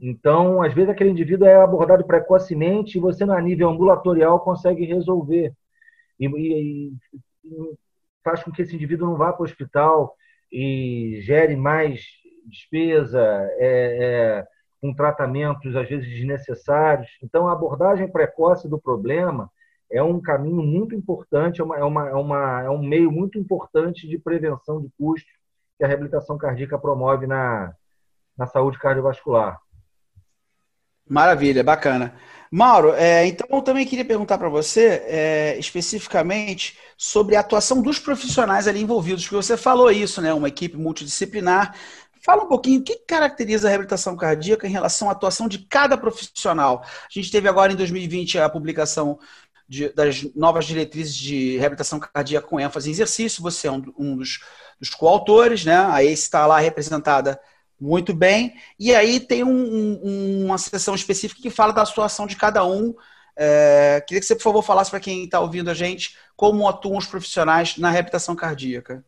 Então, 0.00 0.62
às 0.62 0.72
vezes, 0.72 0.90
aquele 0.90 1.10
indivíduo 1.10 1.46
é 1.46 1.56
abordado 1.56 2.04
precocemente 2.06 2.96
e 2.96 3.00
você, 3.00 3.24
a 3.24 3.40
nível 3.40 3.68
ambulatorial, 3.68 4.40
consegue 4.40 4.84
resolver. 4.86 5.52
E, 6.18 6.26
e, 6.26 6.92
faz 8.24 8.42
com 8.42 8.50
que 8.50 8.62
esse 8.62 8.74
indivíduo 8.74 9.08
não 9.08 9.16
vá 9.16 9.32
para 9.32 9.42
o 9.42 9.44
hospital 9.44 10.14
e 10.52 11.20
gere 11.22 11.56
mais 11.56 12.02
despesa, 12.46 13.20
é, 13.58 14.40
é, 14.40 14.46
com 14.80 14.94
tratamentos 14.94 15.76
às 15.76 15.88
vezes 15.88 16.08
desnecessários. 16.08 17.08
Então, 17.22 17.48
a 17.48 17.52
abordagem 17.52 18.10
precoce 18.10 18.68
do 18.68 18.80
problema 18.80 19.50
é 19.90 20.02
um 20.02 20.20
caminho 20.20 20.62
muito 20.62 20.94
importante, 20.94 21.60
é, 21.60 21.64
uma, 21.64 21.76
é, 21.76 21.84
uma, 22.14 22.62
é, 22.62 22.66
é 22.66 22.70
um 22.70 22.82
meio 22.82 23.10
muito 23.10 23.38
importante 23.38 24.08
de 24.08 24.18
prevenção 24.18 24.80
de 24.80 24.88
custos 24.98 25.39
que 25.80 25.84
a 25.84 25.88
reabilitação 25.88 26.36
cardíaca 26.36 26.78
promove 26.78 27.26
na, 27.26 27.72
na 28.36 28.46
saúde 28.46 28.78
cardiovascular. 28.78 29.58
Maravilha, 31.08 31.64
bacana. 31.64 32.14
Mauro, 32.52 32.92
é, 32.92 33.26
então 33.26 33.46
eu 33.50 33.62
também 33.62 33.86
queria 33.86 34.04
perguntar 34.04 34.36
para 34.36 34.50
você 34.50 35.02
é, 35.06 35.56
especificamente 35.58 36.76
sobre 36.98 37.34
a 37.34 37.40
atuação 37.40 37.80
dos 37.80 37.98
profissionais 37.98 38.68
ali 38.68 38.82
envolvidos, 38.82 39.24
porque 39.24 39.36
você 39.36 39.56
falou 39.56 39.90
isso, 39.90 40.20
né? 40.20 40.34
Uma 40.34 40.48
equipe 40.48 40.76
multidisciplinar. 40.76 41.74
Fala 42.22 42.44
um 42.44 42.48
pouquinho 42.48 42.82
o 42.82 42.84
que 42.84 42.96
caracteriza 42.96 43.66
a 43.66 43.70
reabilitação 43.70 44.14
cardíaca 44.14 44.66
em 44.66 44.70
relação 44.70 45.08
à 45.08 45.12
atuação 45.12 45.48
de 45.48 45.60
cada 45.60 45.96
profissional. 45.96 46.82
A 46.84 47.08
gente 47.08 47.30
teve 47.30 47.48
agora 47.48 47.72
em 47.72 47.76
2020 47.76 48.38
a 48.38 48.50
publicação 48.50 49.18
de, 49.70 49.88
das 49.90 50.24
novas 50.34 50.66
diretrizes 50.66 51.14
de 51.14 51.56
reabilitação 51.56 52.00
cardíaca 52.00 52.48
com 52.48 52.58
ênfase 52.58 52.88
em 52.88 52.92
exercício. 52.92 53.40
Você 53.40 53.68
é 53.68 53.70
um, 53.70 53.80
um 53.96 54.16
dos, 54.16 54.40
dos 54.80 54.90
coautores, 54.90 55.64
né? 55.64 55.76
A 55.76 56.02
ACE 56.02 56.24
está 56.24 56.44
lá 56.44 56.58
representada 56.58 57.40
muito 57.80 58.12
bem. 58.12 58.56
E 58.76 58.92
aí 58.92 59.20
tem 59.20 59.44
um, 59.44 59.48
um, 60.04 60.44
uma 60.46 60.58
sessão 60.58 60.92
específica 60.92 61.40
que 61.40 61.50
fala 61.50 61.72
da 61.72 61.86
situação 61.86 62.26
de 62.26 62.34
cada 62.34 62.66
um. 62.66 62.92
É, 63.36 64.02
queria 64.08 64.20
que 64.20 64.26
você, 64.26 64.34
por 64.34 64.42
favor, 64.42 64.62
falasse 64.62 64.90
para 64.90 64.98
quem 64.98 65.22
está 65.22 65.38
ouvindo 65.38 65.70
a 65.70 65.74
gente 65.74 66.16
como 66.34 66.68
atuam 66.68 66.98
os 66.98 67.06
profissionais 67.06 67.78
na 67.78 67.90
reabilitação 67.90 68.34
cardíaca. 68.34 69.04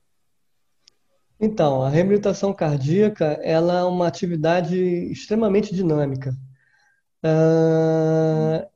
Então, 1.40 1.82
a 1.82 1.88
reabilitação 1.88 2.54
cardíaca 2.54 3.36
ela 3.42 3.80
é 3.80 3.82
uma 3.82 4.06
atividade 4.06 4.78
extremamente 5.10 5.74
dinâmica. 5.74 6.36
Uh, 7.24 8.71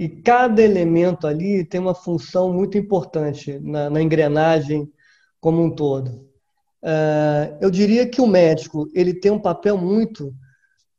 e 0.00 0.08
cada 0.08 0.62
elemento 0.62 1.26
ali 1.26 1.62
tem 1.62 1.78
uma 1.78 1.94
função 1.94 2.50
muito 2.54 2.78
importante 2.78 3.58
na, 3.58 3.90
na 3.90 4.00
engrenagem 4.00 4.90
como 5.38 5.62
um 5.62 5.68
todo. 5.68 6.26
Uh, 6.82 7.58
eu 7.60 7.70
diria 7.70 8.08
que 8.08 8.18
o 8.18 8.26
médico 8.26 8.88
ele 8.94 9.12
tem 9.12 9.30
um 9.30 9.38
papel 9.38 9.76
muito 9.76 10.34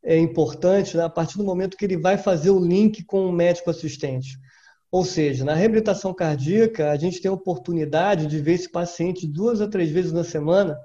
é, 0.03 0.19
importante 0.19 0.95
né, 0.95 1.03
a 1.03 1.09
partir 1.09 1.39
do 1.39 1.43
momento 1.43 1.75
que 1.75 1.83
ele 1.83 1.97
vai 1.97 2.15
fazer 2.15 2.51
o 2.51 2.63
link 2.63 3.03
com 3.03 3.25
o 3.25 3.31
médico 3.31 3.71
assistente. 3.71 4.37
Ou 4.91 5.03
seja, 5.03 5.43
na 5.43 5.55
reabilitação 5.55 6.13
cardíaca, 6.13 6.91
a 6.91 6.95
gente 6.95 7.19
tem 7.19 7.31
a 7.31 7.33
oportunidade 7.33 8.27
de 8.27 8.37
ver 8.37 8.53
esse 8.53 8.69
paciente 8.69 9.25
duas 9.27 9.61
a 9.61 9.67
três 9.67 9.89
vezes 9.89 10.11
na 10.11 10.23
semana, 10.23 10.77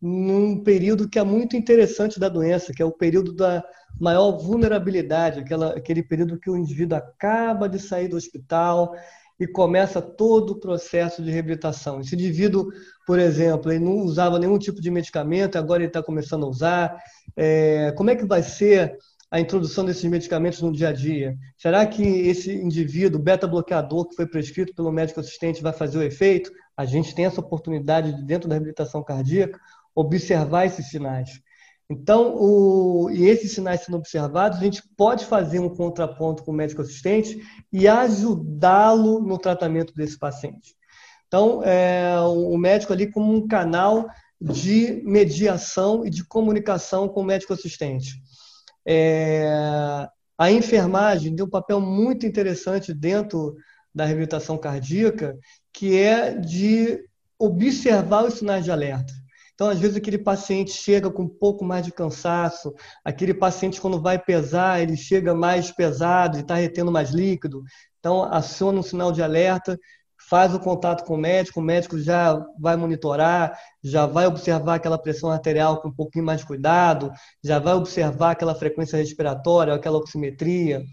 num 0.00 0.62
período 0.62 1.08
que 1.08 1.18
é 1.18 1.22
muito 1.22 1.56
interessante 1.56 2.20
da 2.20 2.28
doença, 2.28 2.72
que 2.72 2.82
é 2.82 2.84
o 2.84 2.92
período 2.92 3.32
da 3.32 3.64
maior 3.98 4.32
vulnerabilidade, 4.32 5.40
aquela, 5.40 5.70
aquele 5.70 6.02
período 6.02 6.38
que 6.38 6.50
o 6.50 6.56
indivíduo 6.56 6.98
acaba 6.98 7.68
de 7.68 7.78
sair 7.78 8.08
do 8.08 8.16
hospital, 8.16 8.94
e 9.38 9.46
começa 9.46 10.00
todo 10.00 10.50
o 10.50 10.60
processo 10.60 11.22
de 11.22 11.30
reabilitação. 11.30 12.00
Esse 12.00 12.14
indivíduo, 12.14 12.68
por 13.06 13.18
exemplo, 13.18 13.70
ele 13.70 13.84
não 13.84 13.98
usava 13.98 14.38
nenhum 14.38 14.58
tipo 14.58 14.80
de 14.80 14.90
medicamento, 14.90 15.56
agora 15.56 15.82
ele 15.82 15.88
está 15.88 16.02
começando 16.02 16.44
a 16.44 16.48
usar. 16.48 16.98
É, 17.36 17.92
como 17.96 18.10
é 18.10 18.16
que 18.16 18.24
vai 18.24 18.42
ser 18.42 18.96
a 19.30 19.40
introdução 19.40 19.84
desses 19.84 20.04
medicamentos 20.04 20.62
no 20.62 20.72
dia 20.72 20.88
a 20.88 20.92
dia? 20.92 21.36
Será 21.58 21.84
que 21.84 22.02
esse 22.02 22.52
indivíduo, 22.54 23.20
beta-bloqueador 23.20 24.08
que 24.08 24.16
foi 24.16 24.26
prescrito 24.26 24.74
pelo 24.74 24.92
médico 24.92 25.20
assistente, 25.20 25.62
vai 25.62 25.72
fazer 25.72 25.98
o 25.98 26.02
efeito? 26.02 26.50
A 26.76 26.86
gente 26.86 27.14
tem 27.14 27.26
essa 27.26 27.40
oportunidade, 27.40 28.24
dentro 28.24 28.48
da 28.48 28.54
reabilitação 28.54 29.02
cardíaca, 29.02 29.58
observar 29.96 30.66
esses 30.66 30.90
sinais. 30.90 31.40
Então, 31.88 32.34
o, 32.36 33.08
e 33.10 33.26
esses 33.26 33.52
sinais 33.52 33.82
sendo 33.82 33.96
observados, 33.96 34.58
a 34.58 34.62
gente 34.62 34.82
pode 34.96 35.24
fazer 35.24 35.60
um 35.60 35.68
contraponto 35.68 36.44
com 36.44 36.50
o 36.50 36.54
médico 36.54 36.82
assistente 36.82 37.40
e 37.72 37.88
ajudá-lo 37.88 39.20
no 39.20 39.38
tratamento 39.38 39.94
desse 39.94 40.18
paciente. 40.18 40.76
Então, 41.26 41.62
é, 41.64 42.20
o 42.20 42.56
médico 42.58 42.92
ali 42.92 43.10
como 43.10 43.32
um 43.32 43.46
canal 43.46 44.06
de 44.40 45.02
mediação 45.04 46.04
e 46.04 46.10
de 46.10 46.24
comunicação 46.24 47.08
com 47.08 47.20
o 47.20 47.24
médico 47.24 47.52
assistente. 47.52 48.20
É, 48.86 49.48
a 50.38 50.50
enfermagem 50.50 51.34
tem 51.34 51.44
um 51.44 51.48
papel 51.48 51.80
muito 51.80 52.26
interessante 52.26 52.92
dentro 52.92 53.56
da 53.94 54.04
reabilitação 54.04 54.58
cardíaca, 54.58 55.36
que 55.72 55.98
é 55.98 56.34
de 56.34 57.02
observar 57.38 58.24
os 58.24 58.34
sinais 58.34 58.64
de 58.64 58.70
alerta. 58.70 59.12
Então, 59.56 59.70
às 59.70 59.80
vezes, 59.80 59.96
aquele 59.96 60.18
paciente 60.18 60.70
chega 60.70 61.10
com 61.10 61.22
um 61.22 61.28
pouco 61.28 61.64
mais 61.64 61.82
de 61.82 61.90
cansaço, 61.90 62.74
aquele 63.02 63.32
paciente, 63.32 63.80
quando 63.80 64.00
vai 64.00 64.18
pesar, 64.18 64.82
ele 64.82 64.98
chega 64.98 65.34
mais 65.34 65.72
pesado 65.72 66.36
e 66.36 66.42
está 66.42 66.56
retendo 66.56 66.92
mais 66.92 67.10
líquido. 67.10 67.62
Então, 67.98 68.22
aciona 68.24 68.78
um 68.78 68.82
sinal 68.82 69.10
de 69.10 69.22
alerta, 69.22 69.78
faz 70.28 70.54
o 70.54 70.60
contato 70.60 71.04
com 71.04 71.14
o 71.14 71.18
médico, 71.18 71.60
o 71.60 71.62
médico 71.62 71.98
já 71.98 72.38
vai 72.60 72.76
monitorar, 72.76 73.58
já 73.82 74.04
vai 74.04 74.26
observar 74.26 74.74
aquela 74.74 74.98
pressão 74.98 75.30
arterial 75.30 75.80
com 75.80 75.88
um 75.88 75.94
pouquinho 75.94 76.26
mais 76.26 76.40
de 76.40 76.46
cuidado, 76.46 77.10
já 77.42 77.58
vai 77.58 77.72
observar 77.72 78.32
aquela 78.32 78.54
frequência 78.54 78.98
respiratória, 78.98 79.72
aquela 79.72 79.96
oximetria. 79.96 80.84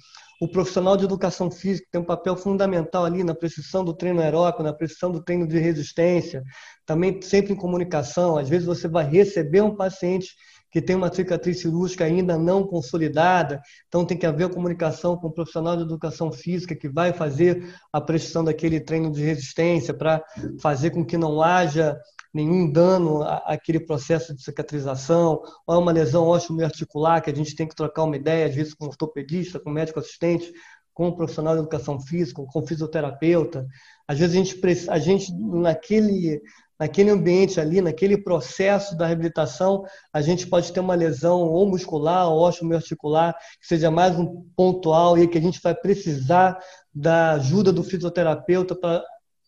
O 0.44 0.48
profissional 0.50 0.98
de 0.98 1.06
educação 1.06 1.50
física 1.50 1.88
tem 1.90 2.02
um 2.02 2.04
papel 2.04 2.36
fundamental 2.36 3.06
ali 3.06 3.24
na 3.24 3.34
precisão 3.34 3.82
do 3.82 3.94
treino 3.94 4.20
aeróbico, 4.20 4.62
na 4.62 4.74
precisão 4.74 5.10
do 5.10 5.24
treino 5.24 5.48
de 5.48 5.58
resistência, 5.58 6.44
também 6.86 7.22
sempre 7.22 7.54
em 7.54 7.56
comunicação. 7.56 8.38
Às 8.38 8.50
vezes 8.50 8.66
você 8.66 8.86
vai 8.86 9.10
receber 9.10 9.62
um 9.62 9.74
paciente 9.74 10.36
que 10.70 10.82
tem 10.82 10.98
uma 10.98 11.14
cicatriz 11.14 11.62
cirúrgica 11.62 12.04
ainda 12.04 12.38
não 12.38 12.68
consolidada, 12.68 13.62
então 13.88 14.04
tem 14.04 14.18
que 14.18 14.26
haver 14.26 14.50
comunicação 14.50 15.16
com 15.16 15.28
o 15.28 15.32
profissional 15.32 15.78
de 15.78 15.84
educação 15.84 16.30
física 16.30 16.76
que 16.76 16.90
vai 16.90 17.14
fazer 17.14 17.74
a 17.94 18.02
precisão 18.02 18.44
daquele 18.44 18.82
treino 18.82 19.14
de 19.14 19.24
resistência 19.24 19.94
para 19.94 20.22
fazer 20.60 20.90
com 20.90 21.06
que 21.06 21.18
não 21.18 21.42
haja 21.42 21.98
nenhum 22.34 22.70
dano 22.70 23.22
àquele 23.24 23.80
processo 23.80 24.34
de 24.34 24.42
cicatrização, 24.42 25.42
ou 25.68 25.76
é 25.76 25.78
uma 25.78 25.92
lesão 25.92 26.28
osteoarticular 26.28 27.22
que 27.22 27.30
a 27.30 27.36
gente 27.36 27.56
tem 27.56 27.68
que 27.68 27.76
trocar 27.76 28.04
uma 28.04 28.16
ideia, 28.16 28.48
às 28.48 28.56
vezes 28.56 28.74
com 28.74 28.86
ortopedista, 28.86 29.60
com 29.60 29.70
médico 29.70 30.00
assistente, 30.00 30.52
com 30.94 31.08
o 31.08 31.16
profissional 31.16 31.54
de 31.54 31.62
educação 31.62 32.00
física, 32.00 32.44
com 32.44 32.60
o 32.60 32.68
fisioterapeuta. 32.68 33.68
Às 34.08 34.20
vezes 34.20 34.36
a 34.36 34.38
gente, 34.38 34.90
a 34.90 35.00
gente 35.00 35.34
naquele, 35.34 36.42
naquele 36.80 37.10
ambiente 37.10 37.60
ali, 37.60 37.82
naquele 37.82 38.18
processo 38.18 38.96
da 38.96 39.08
reabilitação, 39.08 39.84
a 40.12 40.22
gente 40.22 40.48
pode 40.48 40.72
ter 40.72 40.80
uma 40.80 40.96
lesão 40.96 41.42
ou 41.42 41.68
muscular 41.68 42.30
ou 42.30 42.42
osteoarticular 42.42 43.36
que 43.60 43.68
seja 43.68 43.90
mais 43.90 44.18
um 44.18 44.44
pontual 44.56 45.18
e 45.18 45.28
que 45.28 45.38
a 45.38 45.42
gente 45.42 45.60
vai 45.62 45.74
precisar 45.74 46.58
da 46.94 47.34
ajuda 47.34 47.72
do 47.72 47.84
fisioterapeuta 47.84 48.76
para 48.76 49.04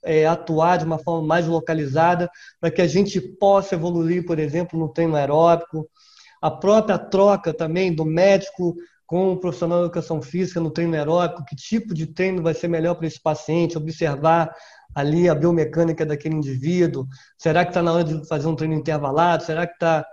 é, 0.06 0.26
atuar 0.26 0.78
de 0.78 0.86
uma 0.86 0.98
forma 0.98 1.28
mais 1.28 1.48
localizada, 1.48 2.30
para 2.60 2.72
que 2.72 2.82
a 2.82 2.88
gente 2.88 3.20
possa 3.20 3.76
evoluir, 3.76 4.26
por 4.26 4.40
exemplo, 4.40 4.80
no 4.80 4.90
treino 4.90 5.16
aeróbico. 5.16 5.90
A 6.42 6.52
própria 6.52 6.98
troca 6.98 7.54
também 7.54 7.94
do 7.94 8.06
médico 8.06 8.76
com 9.06 9.34
o 9.34 9.38
profissional 9.38 9.80
de 9.80 9.86
educação 9.86 10.22
física 10.22 10.60
no 10.60 10.72
treino 10.72 10.96
aeróbico, 10.96 11.46
que 11.46 11.56
tipo 11.56 11.94
de 11.94 12.08
treino 12.08 12.42
vai 12.42 12.54
ser 12.54 12.68
melhor 12.68 12.96
para 12.96 13.08
esse 13.08 13.22
paciente, 13.22 13.78
observar 13.78 14.54
ali 14.94 15.28
a 15.28 15.36
biomecânica 15.36 16.06
daquele 16.06 16.36
indivíduo. 16.36 17.06
Será 17.38 17.64
que 17.64 17.72
está 17.72 17.84
na 17.84 17.94
hora 17.94 18.04
de 18.04 18.28
fazer 18.28 18.48
um 18.48 18.56
treino 18.56 18.74
intervalado? 18.74 19.44
Será 19.44 19.68
que 19.68 19.74
está 19.74 20.06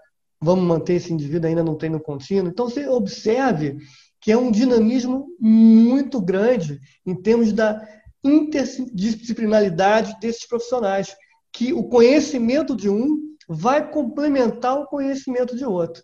vamos 0.43 0.65
manter 0.65 0.95
esse 0.95 1.13
indivíduo 1.13 1.49
ainda 1.49 1.63
no 1.63 1.77
treino 1.77 2.01
contínuo. 2.01 2.51
Então, 2.51 2.69
você 2.69 2.89
observe 2.89 3.77
que 4.21 4.33
é 4.33 4.37
um 4.37 4.51
dinamismo 4.51 5.29
muito 5.39 6.21
grande 6.21 6.81
em 7.07 7.15
termos 7.15 7.53
da 7.53 7.81
interdisciplinaridade 8.25 10.19
desses 10.21 10.47
profissionais, 10.47 11.17
que 11.53 11.73
o 11.73 11.85
conhecimento 11.85 12.77
de 12.77 12.89
um 12.89 13.33
vai 13.49 13.91
complementar 13.91 14.79
o 14.79 14.87
conhecimento 14.87 15.57
de 15.57 15.65
outro. 15.65 16.03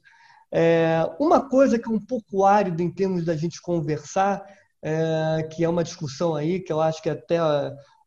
É, 0.50 1.08
uma 1.20 1.48
coisa 1.48 1.78
que 1.78 1.88
é 1.88 1.92
um 1.92 2.00
pouco 2.00 2.44
árido 2.44 2.82
em 2.82 2.90
termos 2.90 3.24
da 3.24 3.36
gente 3.36 3.60
conversar, 3.60 4.44
é, 4.82 5.48
que 5.50 5.64
é 5.64 5.68
uma 5.68 5.84
discussão 5.84 6.34
aí, 6.34 6.60
que 6.60 6.72
eu 6.72 6.80
acho 6.80 7.02
que 7.02 7.10
até 7.10 7.38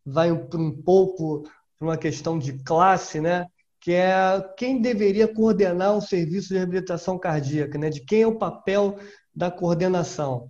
vai 0.06 0.36
para 0.36 0.60
um 0.60 0.72
pouco 0.72 1.44
para 1.78 1.88
uma 1.88 1.98
questão 1.98 2.38
de 2.38 2.54
classe, 2.64 3.20
né? 3.20 3.46
que 3.80 3.94
é 3.94 4.14
quem 4.58 4.80
deveria 4.80 5.28
coordenar 5.28 5.98
o 5.98 6.02
serviço 6.02 6.50
de 6.50 6.56
reabilitação 6.56 7.18
cardíaca, 7.18 7.78
né? 7.78 7.90
de 7.90 8.02
quem 8.02 8.22
é 8.22 8.28
o 8.28 8.38
papel 8.38 8.98
da 9.36 9.50
coordenação. 9.50 10.50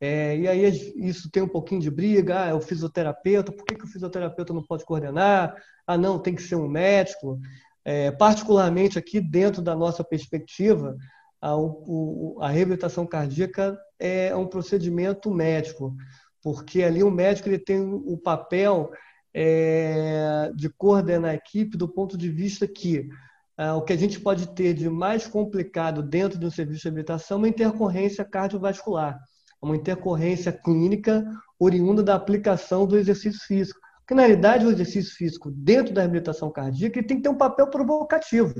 É, 0.00 0.36
e 0.36 0.46
aí 0.46 0.64
isso 0.96 1.28
tem 1.30 1.42
um 1.42 1.48
pouquinho 1.48 1.80
de 1.80 1.90
briga, 1.90 2.44
ah, 2.44 2.46
é 2.48 2.54
o 2.54 2.60
fisioterapeuta, 2.60 3.50
por 3.50 3.64
que, 3.64 3.74
que 3.74 3.84
o 3.84 3.88
fisioterapeuta 3.88 4.52
não 4.52 4.62
pode 4.62 4.84
coordenar? 4.84 5.56
Ah, 5.86 5.98
não, 5.98 6.18
tem 6.18 6.34
que 6.34 6.42
ser 6.42 6.54
um 6.54 6.68
médico. 6.68 7.40
É, 7.84 8.10
particularmente 8.10 8.98
aqui 8.98 9.20
dentro 9.20 9.62
da 9.62 9.74
nossa 9.74 10.04
perspectiva, 10.04 10.96
a, 11.40 11.56
o, 11.56 12.38
a 12.40 12.48
reabilitação 12.48 13.06
cardíaca 13.06 13.78
é 13.98 14.34
um 14.36 14.46
procedimento 14.46 15.30
médico, 15.32 15.96
porque 16.42 16.82
ali 16.82 17.02
o 17.02 17.10
médico 17.10 17.48
ele 17.48 17.58
tem 17.58 17.80
o 17.80 18.16
papel 18.16 18.90
é, 19.34 20.50
de 20.54 20.68
coordenar 20.68 21.32
a 21.32 21.34
equipe 21.34 21.76
do 21.76 21.88
ponto 21.88 22.16
de 22.16 22.28
vista 22.30 22.66
que 22.66 23.08
é, 23.56 23.72
o 23.72 23.82
que 23.82 23.92
a 23.92 23.96
gente 23.96 24.20
pode 24.20 24.54
ter 24.54 24.72
de 24.72 24.88
mais 24.88 25.26
complicado 25.26 26.02
dentro 26.02 26.38
do 26.38 26.50
serviço 26.50 26.82
de 26.82 26.88
habilitação 26.88 27.38
é 27.38 27.40
uma 27.40 27.48
intercorrência 27.48 28.24
cardiovascular, 28.24 29.18
uma 29.60 29.76
intercorrência 29.76 30.52
clínica 30.52 31.24
oriunda 31.58 32.02
da 32.02 32.14
aplicação 32.14 32.86
do 32.86 32.96
exercício 32.96 33.40
físico. 33.46 33.80
Porque, 34.00 34.14
na 34.14 34.22
realidade, 34.22 34.64
o 34.64 34.70
exercício 34.70 35.14
físico 35.14 35.50
dentro 35.50 35.92
da 35.92 36.00
reabilitação 36.00 36.50
cardíaca 36.50 37.02
tem 37.02 37.18
que 37.18 37.22
ter 37.22 37.28
um 37.28 37.36
papel 37.36 37.68
provocativo, 37.68 38.54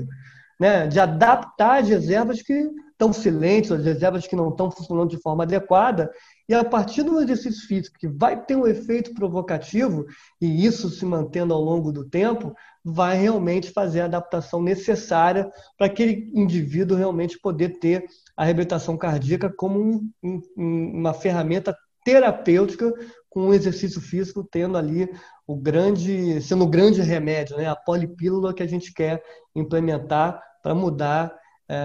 né? 0.59 0.85
de 0.87 0.99
adaptar 0.99 1.81
as 1.81 1.89
reservas 1.89 2.41
que 2.41 2.69
estão 2.91 3.13
silentes, 3.13 3.71
as 3.71 3.83
reservas 3.83 4.27
que 4.27 4.35
não 4.35 4.49
estão 4.49 4.69
funcionando 4.69 5.09
de 5.09 5.21
forma 5.21 5.43
adequada, 5.43 6.11
e 6.49 6.53
a 6.53 6.63
partir 6.65 7.03
do 7.03 7.21
exercício 7.21 7.65
físico, 7.65 7.97
que 7.97 8.07
vai 8.07 8.43
ter 8.43 8.55
um 8.55 8.67
efeito 8.67 9.13
provocativo, 9.13 10.05
e 10.41 10.65
isso 10.65 10.89
se 10.89 11.05
mantendo 11.05 11.53
ao 11.53 11.61
longo 11.61 11.91
do 11.91 12.03
tempo, 12.03 12.53
vai 12.83 13.17
realmente 13.17 13.71
fazer 13.71 14.01
a 14.01 14.05
adaptação 14.05 14.61
necessária 14.61 15.49
para 15.77 15.87
aquele 15.87 16.29
indivíduo 16.33 16.97
realmente 16.97 17.39
poder 17.39 17.79
ter 17.79 18.05
a 18.39 18.45
reabilitação 18.45 18.95
cardíaca 18.95 19.51
como 19.53 19.81
um, 19.81 20.09
um, 20.23 20.91
uma 20.95 21.13
ferramenta 21.13 21.77
terapêutica 22.05 22.89
com 23.29 23.49
o 23.49 23.53
exercício 23.53 23.99
físico 23.99 24.47
tendo 24.49 24.77
ali 24.77 25.11
o 25.45 25.57
grande, 25.57 26.41
sendo 26.41 26.63
o 26.63 26.69
grande 26.69 27.01
remédio, 27.01 27.57
né? 27.57 27.67
a 27.67 27.75
polipílula 27.75 28.53
que 28.53 28.63
a 28.63 28.67
gente 28.67 28.93
quer 28.93 29.21
implementar 29.53 30.41
para 30.63 30.73
mudar 30.73 31.37
é, 31.67 31.75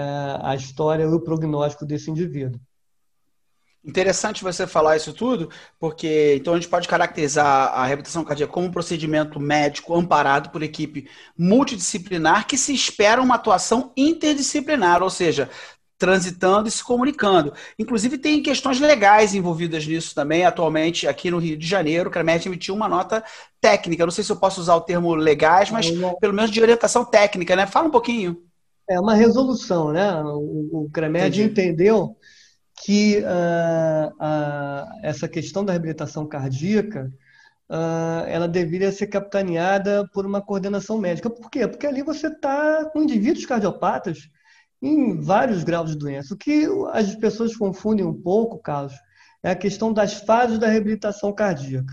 a 0.43 0.55
história 0.55 1.03
e 1.03 1.07
o 1.07 1.21
prognóstico 1.21 1.85
desse 1.85 2.09
indivíduo. 2.09 2.61
Interessante 3.85 4.43
você 4.43 4.67
falar 4.67 4.97
isso 4.97 5.13
tudo, 5.13 5.51
porque 5.79 6.37
então 6.37 6.55
a 6.55 6.57
gente 6.57 6.71
pode 6.71 6.89
caracterizar 6.89 7.47
a 7.47 7.85
reabilitação 7.85 8.25
cardíaca 8.25 8.51
como 8.51 8.69
um 8.69 8.71
procedimento 8.71 9.39
médico 9.39 9.95
amparado 9.95 10.49
por 10.49 10.63
equipe 10.63 11.07
multidisciplinar 11.37 12.47
que 12.47 12.57
se 12.57 12.73
espera 12.73 13.21
uma 13.21 13.35
atuação 13.35 13.93
interdisciplinar, 13.95 15.03
ou 15.03 15.11
seja, 15.11 15.51
transitando 15.99 16.69
e 16.69 16.71
se 16.71 16.83
comunicando. 16.83 17.53
Inclusive, 17.79 18.19
tem 18.19 18.43
questões 18.43 18.81
legais 18.81 19.35
envolvidas 19.35 19.87
nisso 19.87 20.15
também. 20.15 20.45
Atualmente, 20.45 21.07
aqui 21.07 21.31
no 21.31 21.39
Rio 21.39 21.57
de 21.57 21.67
Janeiro, 21.67 22.09
o 22.09 22.13
CREMET 22.13 22.47
emitiu 22.47 22.75
uma 22.75 22.89
nota 22.89 23.23
técnica. 23.61 24.05
Não 24.05 24.13
sei 24.13 24.25
se 24.25 24.33
eu 24.33 24.37
posso 24.37 24.61
usar 24.61 24.75
o 24.75 24.81
termo 24.81 25.15
legais, 25.15 25.71
mas 25.71 25.91
pelo 26.21 26.35
menos 26.35 26.51
de 26.51 26.61
orientação 26.61 27.05
técnica, 27.05 27.55
né? 27.57 27.67
Fala 27.67 27.89
um 27.89 27.93
pouquinho. 27.93 28.43
É 28.89 29.01
uma 29.01 29.15
resolução, 29.15 29.93
né? 29.93 30.23
O, 30.25 30.85
o 30.85 30.91
CREMED 30.93 31.43
entendeu 31.43 32.17
que 32.83 33.19
uh, 33.19 34.09
uh, 34.15 35.01
essa 35.03 35.29
questão 35.29 35.65
da 35.65 35.73
reabilitação 35.73 36.27
cardíaca 36.27 37.11
uh, 37.71 38.27
ela 38.27 38.49
deveria 38.49 38.91
ser 38.91 39.07
capitaneada 39.07 40.09
por 40.13 40.27
uma 40.27 40.43
coordenação 40.43 40.99
médica. 40.99 41.31
Por 41.31 41.51
quê? 41.51 41.67
Porque 41.69 41.87
ali 41.87 42.03
você 42.03 42.27
está 42.27 42.85
com 42.87 43.03
indivíduos 43.03 43.47
cardiopatas 43.47 44.29
em 44.85 45.19
vários 45.19 45.65
graus 45.65 45.91
de 45.91 45.97
doença. 45.97 46.35
O 46.35 46.37
que 46.37 46.67
as 46.93 47.15
pessoas 47.15 47.57
confundem 47.57 48.05
um 48.05 48.13
pouco, 48.13 48.59
Carlos, 48.59 48.95
é 49.43 49.51
a 49.51 49.57
questão 49.57 49.93
das 49.93 50.15
fases 50.15 50.59
da 50.59 50.69
reabilitação 50.69 51.33
cardíaca. 51.33 51.93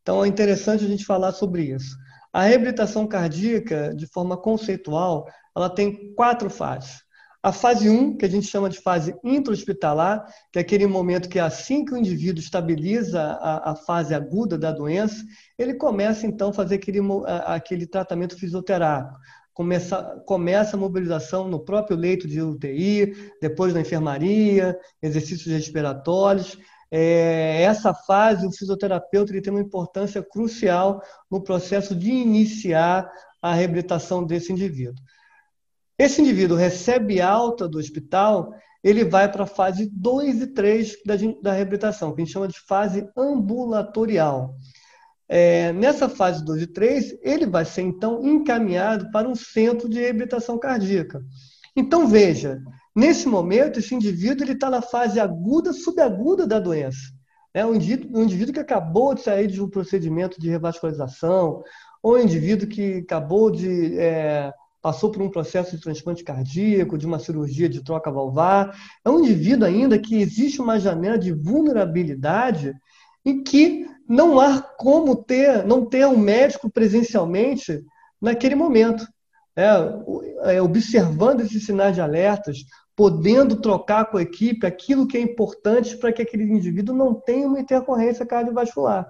Então 0.00 0.24
é 0.24 0.28
interessante 0.28 0.84
a 0.84 0.88
gente 0.88 1.04
falar 1.04 1.32
sobre 1.32 1.64
isso. 1.64 1.96
A 2.32 2.42
reabilitação 2.42 3.06
cardíaca, 3.06 3.94
de 3.94 4.06
forma 4.06 4.36
conceitual, 4.36 5.26
ela 5.54 5.68
tem 5.68 6.14
quatro 6.14 6.48
fases. 6.48 7.02
A 7.42 7.52
fase 7.52 7.88
1, 7.88 8.18
que 8.18 8.24
a 8.24 8.28
gente 8.28 8.46
chama 8.46 8.68
de 8.68 8.78
fase 8.80 9.14
intra-hospitalar, 9.24 10.26
que 10.52 10.58
é 10.58 10.62
aquele 10.62 10.86
momento 10.86 11.28
que 11.28 11.38
assim 11.38 11.84
que 11.84 11.92
o 11.92 11.96
indivíduo 11.96 12.42
estabiliza 12.42 13.20
a, 13.20 13.72
a 13.72 13.76
fase 13.76 14.14
aguda 14.14 14.58
da 14.58 14.70
doença, 14.70 15.24
ele 15.58 15.74
começa 15.74 16.26
então 16.26 16.50
a 16.50 16.52
fazer 16.52 16.74
aquele, 16.74 17.00
aquele 17.46 17.86
tratamento 17.86 18.38
fisioterápico. 18.38 19.18
Começa, 19.52 20.22
começa 20.26 20.76
a 20.76 20.80
mobilização 20.80 21.48
no 21.48 21.60
próprio 21.60 21.96
leito 21.96 22.26
de 22.26 22.40
UTI, 22.40 23.14
depois 23.40 23.74
na 23.74 23.80
enfermaria, 23.80 24.78
exercícios 25.02 25.52
respiratórios. 25.52 26.56
É, 26.90 27.62
essa 27.62 27.94
fase, 27.94 28.46
o 28.46 28.52
fisioterapeuta 28.52 29.32
ele 29.32 29.40
tem 29.40 29.52
uma 29.52 29.60
importância 29.60 30.22
crucial 30.22 31.00
no 31.30 31.42
processo 31.42 31.94
de 31.94 32.10
iniciar 32.10 33.10
a 33.40 33.54
reabilitação 33.54 34.24
desse 34.24 34.52
indivíduo. 34.52 35.02
Esse 35.98 36.20
indivíduo 36.20 36.56
recebe 36.56 37.20
alta 37.20 37.68
do 37.68 37.78
hospital, 37.78 38.54
ele 38.82 39.04
vai 39.04 39.30
para 39.30 39.44
a 39.44 39.46
fase 39.46 39.90
2 39.92 40.42
e 40.42 40.46
3 40.48 40.96
da, 41.04 41.14
da 41.42 41.52
reabilitação, 41.52 42.14
que 42.14 42.22
a 42.22 42.24
gente 42.24 42.32
chama 42.32 42.48
de 42.48 42.58
fase 42.60 43.06
ambulatorial. 43.16 44.54
É, 45.32 45.72
nessa 45.72 46.08
fase 46.08 46.44
2 46.44 46.62
e 46.62 46.66
3, 46.66 47.18
ele 47.22 47.46
vai 47.46 47.64
ser 47.64 47.82
então 47.82 48.20
encaminhado 48.26 49.12
para 49.12 49.28
um 49.28 49.34
centro 49.36 49.88
de 49.88 50.00
reabilitação 50.00 50.58
cardíaca. 50.58 51.22
Então 51.76 52.08
veja, 52.08 52.60
nesse 52.96 53.28
momento, 53.28 53.78
esse 53.78 53.94
indivíduo 53.94 54.44
está 54.50 54.68
na 54.68 54.82
fase 54.82 55.20
aguda, 55.20 55.72
subaguda 55.72 56.48
da 56.48 56.58
doença. 56.58 56.98
É 57.54 57.64
um 57.64 57.76
indivíduo, 57.76 58.18
um 58.18 58.24
indivíduo 58.24 58.54
que 58.54 58.58
acabou 58.58 59.14
de 59.14 59.22
sair 59.22 59.46
de 59.46 59.62
um 59.62 59.70
procedimento 59.70 60.40
de 60.40 60.50
revascularização, 60.50 61.62
ou 62.02 62.16
um 62.16 62.18
indivíduo 62.18 62.68
que 62.68 62.96
acabou 62.96 63.52
de 63.52 63.96
é, 64.00 64.52
passou 64.82 65.12
por 65.12 65.22
um 65.22 65.30
processo 65.30 65.76
de 65.76 65.82
transplante 65.82 66.24
cardíaco, 66.24 66.98
de 66.98 67.06
uma 67.06 67.20
cirurgia 67.20 67.68
de 67.68 67.84
troca 67.84 68.10
valvar. 68.10 68.76
É 69.04 69.08
um 69.08 69.20
indivíduo 69.20 69.64
ainda 69.64 69.96
que 69.96 70.20
existe 70.20 70.60
uma 70.60 70.80
janela 70.80 71.16
de 71.16 71.32
vulnerabilidade 71.32 72.72
em 73.24 73.44
que 73.44 73.86
não 74.10 74.40
há 74.40 74.60
como 74.60 75.14
ter, 75.14 75.64
não 75.64 75.86
ter 75.86 76.04
um 76.04 76.18
médico 76.18 76.68
presencialmente 76.68 77.80
naquele 78.20 78.56
momento. 78.56 79.06
É, 79.54 80.54
é, 80.54 80.62
observando 80.62 81.42
esses 81.42 81.64
sinais 81.64 81.94
de 81.94 82.00
alertas, 82.00 82.58
podendo 82.96 83.60
trocar 83.60 84.06
com 84.06 84.16
a 84.16 84.22
equipe 84.22 84.66
aquilo 84.66 85.06
que 85.06 85.16
é 85.16 85.20
importante 85.20 85.96
para 85.96 86.12
que 86.12 86.22
aquele 86.22 86.42
indivíduo 86.44 86.94
não 86.94 87.14
tenha 87.14 87.46
uma 87.46 87.60
intercorrência 87.60 88.26
cardiovascular. 88.26 89.08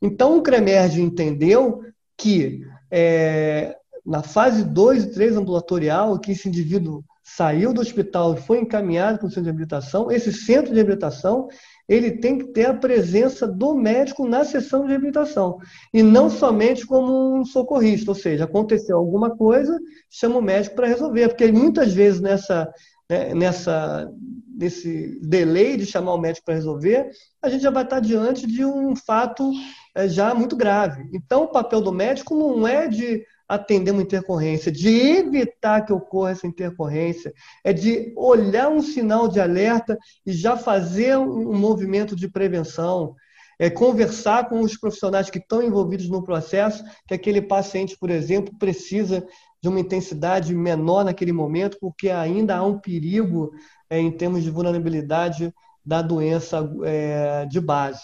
Então, 0.00 0.38
o 0.38 0.42
CREMERG 0.42 1.02
entendeu 1.02 1.82
que 2.16 2.62
é, 2.90 3.76
na 4.06 4.22
fase 4.22 4.64
2 4.64 5.04
e 5.04 5.12
3 5.12 5.36
ambulatorial, 5.36 6.18
que 6.18 6.32
esse 6.32 6.48
indivíduo 6.48 7.04
saiu 7.22 7.74
do 7.74 7.80
hospital 7.80 8.34
e 8.34 8.40
foi 8.40 8.60
encaminhado 8.60 9.18
para 9.18 9.26
o 9.26 9.30
centro 9.30 9.44
de 9.44 9.48
reabilitação, 9.48 10.10
esse 10.10 10.32
centro 10.32 10.70
de 10.70 10.76
reabilitação 10.76 11.48
ele 11.88 12.12
tem 12.12 12.38
que 12.38 12.46
ter 12.46 12.66
a 12.66 12.74
presença 12.74 13.46
do 13.46 13.74
médico 13.74 14.26
na 14.26 14.44
sessão 14.44 14.82
de 14.82 14.88
reabilitação 14.88 15.58
e 15.92 16.02
não 16.02 16.30
somente 16.30 16.86
como 16.86 17.38
um 17.38 17.44
socorrista, 17.44 18.10
ou 18.10 18.14
seja, 18.14 18.44
aconteceu 18.44 18.96
alguma 18.96 19.36
coisa, 19.36 19.78
chama 20.10 20.38
o 20.38 20.42
médico 20.42 20.76
para 20.76 20.88
resolver, 20.88 21.28
porque 21.28 21.50
muitas 21.52 21.92
vezes 21.92 22.20
nessa 22.20 22.72
né, 23.08 23.34
nessa 23.34 24.10
nesse 24.56 25.18
delay 25.20 25.76
de 25.76 25.84
chamar 25.84 26.14
o 26.14 26.20
médico 26.20 26.46
para 26.46 26.54
resolver, 26.54 27.10
a 27.42 27.48
gente 27.48 27.62
já 27.62 27.70
vai 27.70 27.82
estar 27.82 28.00
diante 28.00 28.46
de 28.46 28.64
um 28.64 28.94
fato 28.94 29.50
é, 29.94 30.08
já 30.08 30.32
muito 30.34 30.56
grave. 30.56 31.08
Então, 31.12 31.44
o 31.44 31.48
papel 31.48 31.80
do 31.80 31.92
médico 31.92 32.36
não 32.36 32.66
é 32.66 32.86
de 32.86 33.24
atender 33.54 33.90
uma 33.90 34.02
intercorrência, 34.02 34.70
de 34.70 34.88
evitar 34.88 35.84
que 35.84 35.92
ocorra 35.92 36.30
essa 36.30 36.46
intercorrência, 36.46 37.32
é 37.62 37.72
de 37.72 38.12
olhar 38.16 38.68
um 38.68 38.80
sinal 38.82 39.28
de 39.28 39.40
alerta 39.40 39.98
e 40.26 40.32
já 40.32 40.56
fazer 40.56 41.16
um 41.16 41.56
movimento 41.56 42.14
de 42.14 42.28
prevenção, 42.28 43.14
é 43.58 43.70
conversar 43.70 44.48
com 44.48 44.60
os 44.60 44.76
profissionais 44.76 45.30
que 45.30 45.38
estão 45.38 45.62
envolvidos 45.62 46.08
no 46.08 46.22
processo, 46.22 46.84
que 47.06 47.14
aquele 47.14 47.40
paciente, 47.40 47.96
por 47.98 48.10
exemplo, 48.10 48.54
precisa 48.58 49.24
de 49.62 49.68
uma 49.68 49.80
intensidade 49.80 50.54
menor 50.54 51.04
naquele 51.04 51.32
momento, 51.32 51.78
porque 51.80 52.10
ainda 52.10 52.56
há 52.56 52.64
um 52.64 52.78
perigo 52.78 53.52
é, 53.88 53.98
em 53.98 54.10
termos 54.10 54.42
de 54.42 54.50
vulnerabilidade 54.50 55.54
da 55.84 56.02
doença 56.02 56.68
é, 56.84 57.46
de 57.46 57.60
base. 57.60 58.02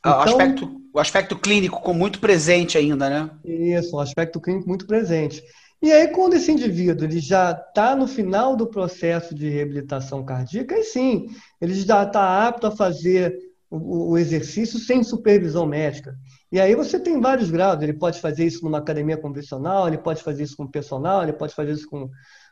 Então, 0.00 0.18
o, 0.18 0.22
aspecto, 0.22 0.80
o 0.94 0.98
aspecto 0.98 1.38
clínico 1.38 1.80
com 1.80 1.92
muito 1.92 2.20
presente 2.20 2.78
ainda, 2.78 3.08
né? 3.08 3.30
Isso, 3.44 3.96
o 3.96 4.00
aspecto 4.00 4.40
clínico 4.40 4.66
muito 4.66 4.86
presente. 4.86 5.42
E 5.82 5.92
aí, 5.92 6.08
quando 6.08 6.34
esse 6.34 6.50
indivíduo 6.50 7.06
ele 7.06 7.20
já 7.20 7.52
está 7.52 7.94
no 7.94 8.06
final 8.06 8.54
do 8.54 8.66
processo 8.66 9.34
de 9.34 9.48
reabilitação 9.48 10.24
cardíaca, 10.24 10.74
aí 10.74 10.84
sim, 10.84 11.26
ele 11.60 11.74
já 11.74 12.02
está 12.02 12.46
apto 12.46 12.66
a 12.66 12.70
fazer 12.70 13.34
o, 13.70 14.10
o 14.10 14.18
exercício 14.18 14.78
sem 14.78 15.02
supervisão 15.02 15.66
médica. 15.66 16.14
E 16.52 16.60
aí 16.60 16.74
você 16.74 16.98
tem 16.98 17.20
vários 17.20 17.50
graus. 17.50 17.80
Ele 17.82 17.92
pode 17.92 18.20
fazer 18.20 18.44
isso 18.44 18.64
numa 18.64 18.78
academia 18.78 19.16
convencional, 19.16 19.86
ele 19.86 19.98
pode 19.98 20.22
fazer 20.22 20.42
isso 20.42 20.56
com 20.56 20.66
personal, 20.66 21.22
ele 21.22 21.32
pode 21.32 21.54
fazer 21.54 21.72
isso 21.72 21.88
com, 21.88 22.10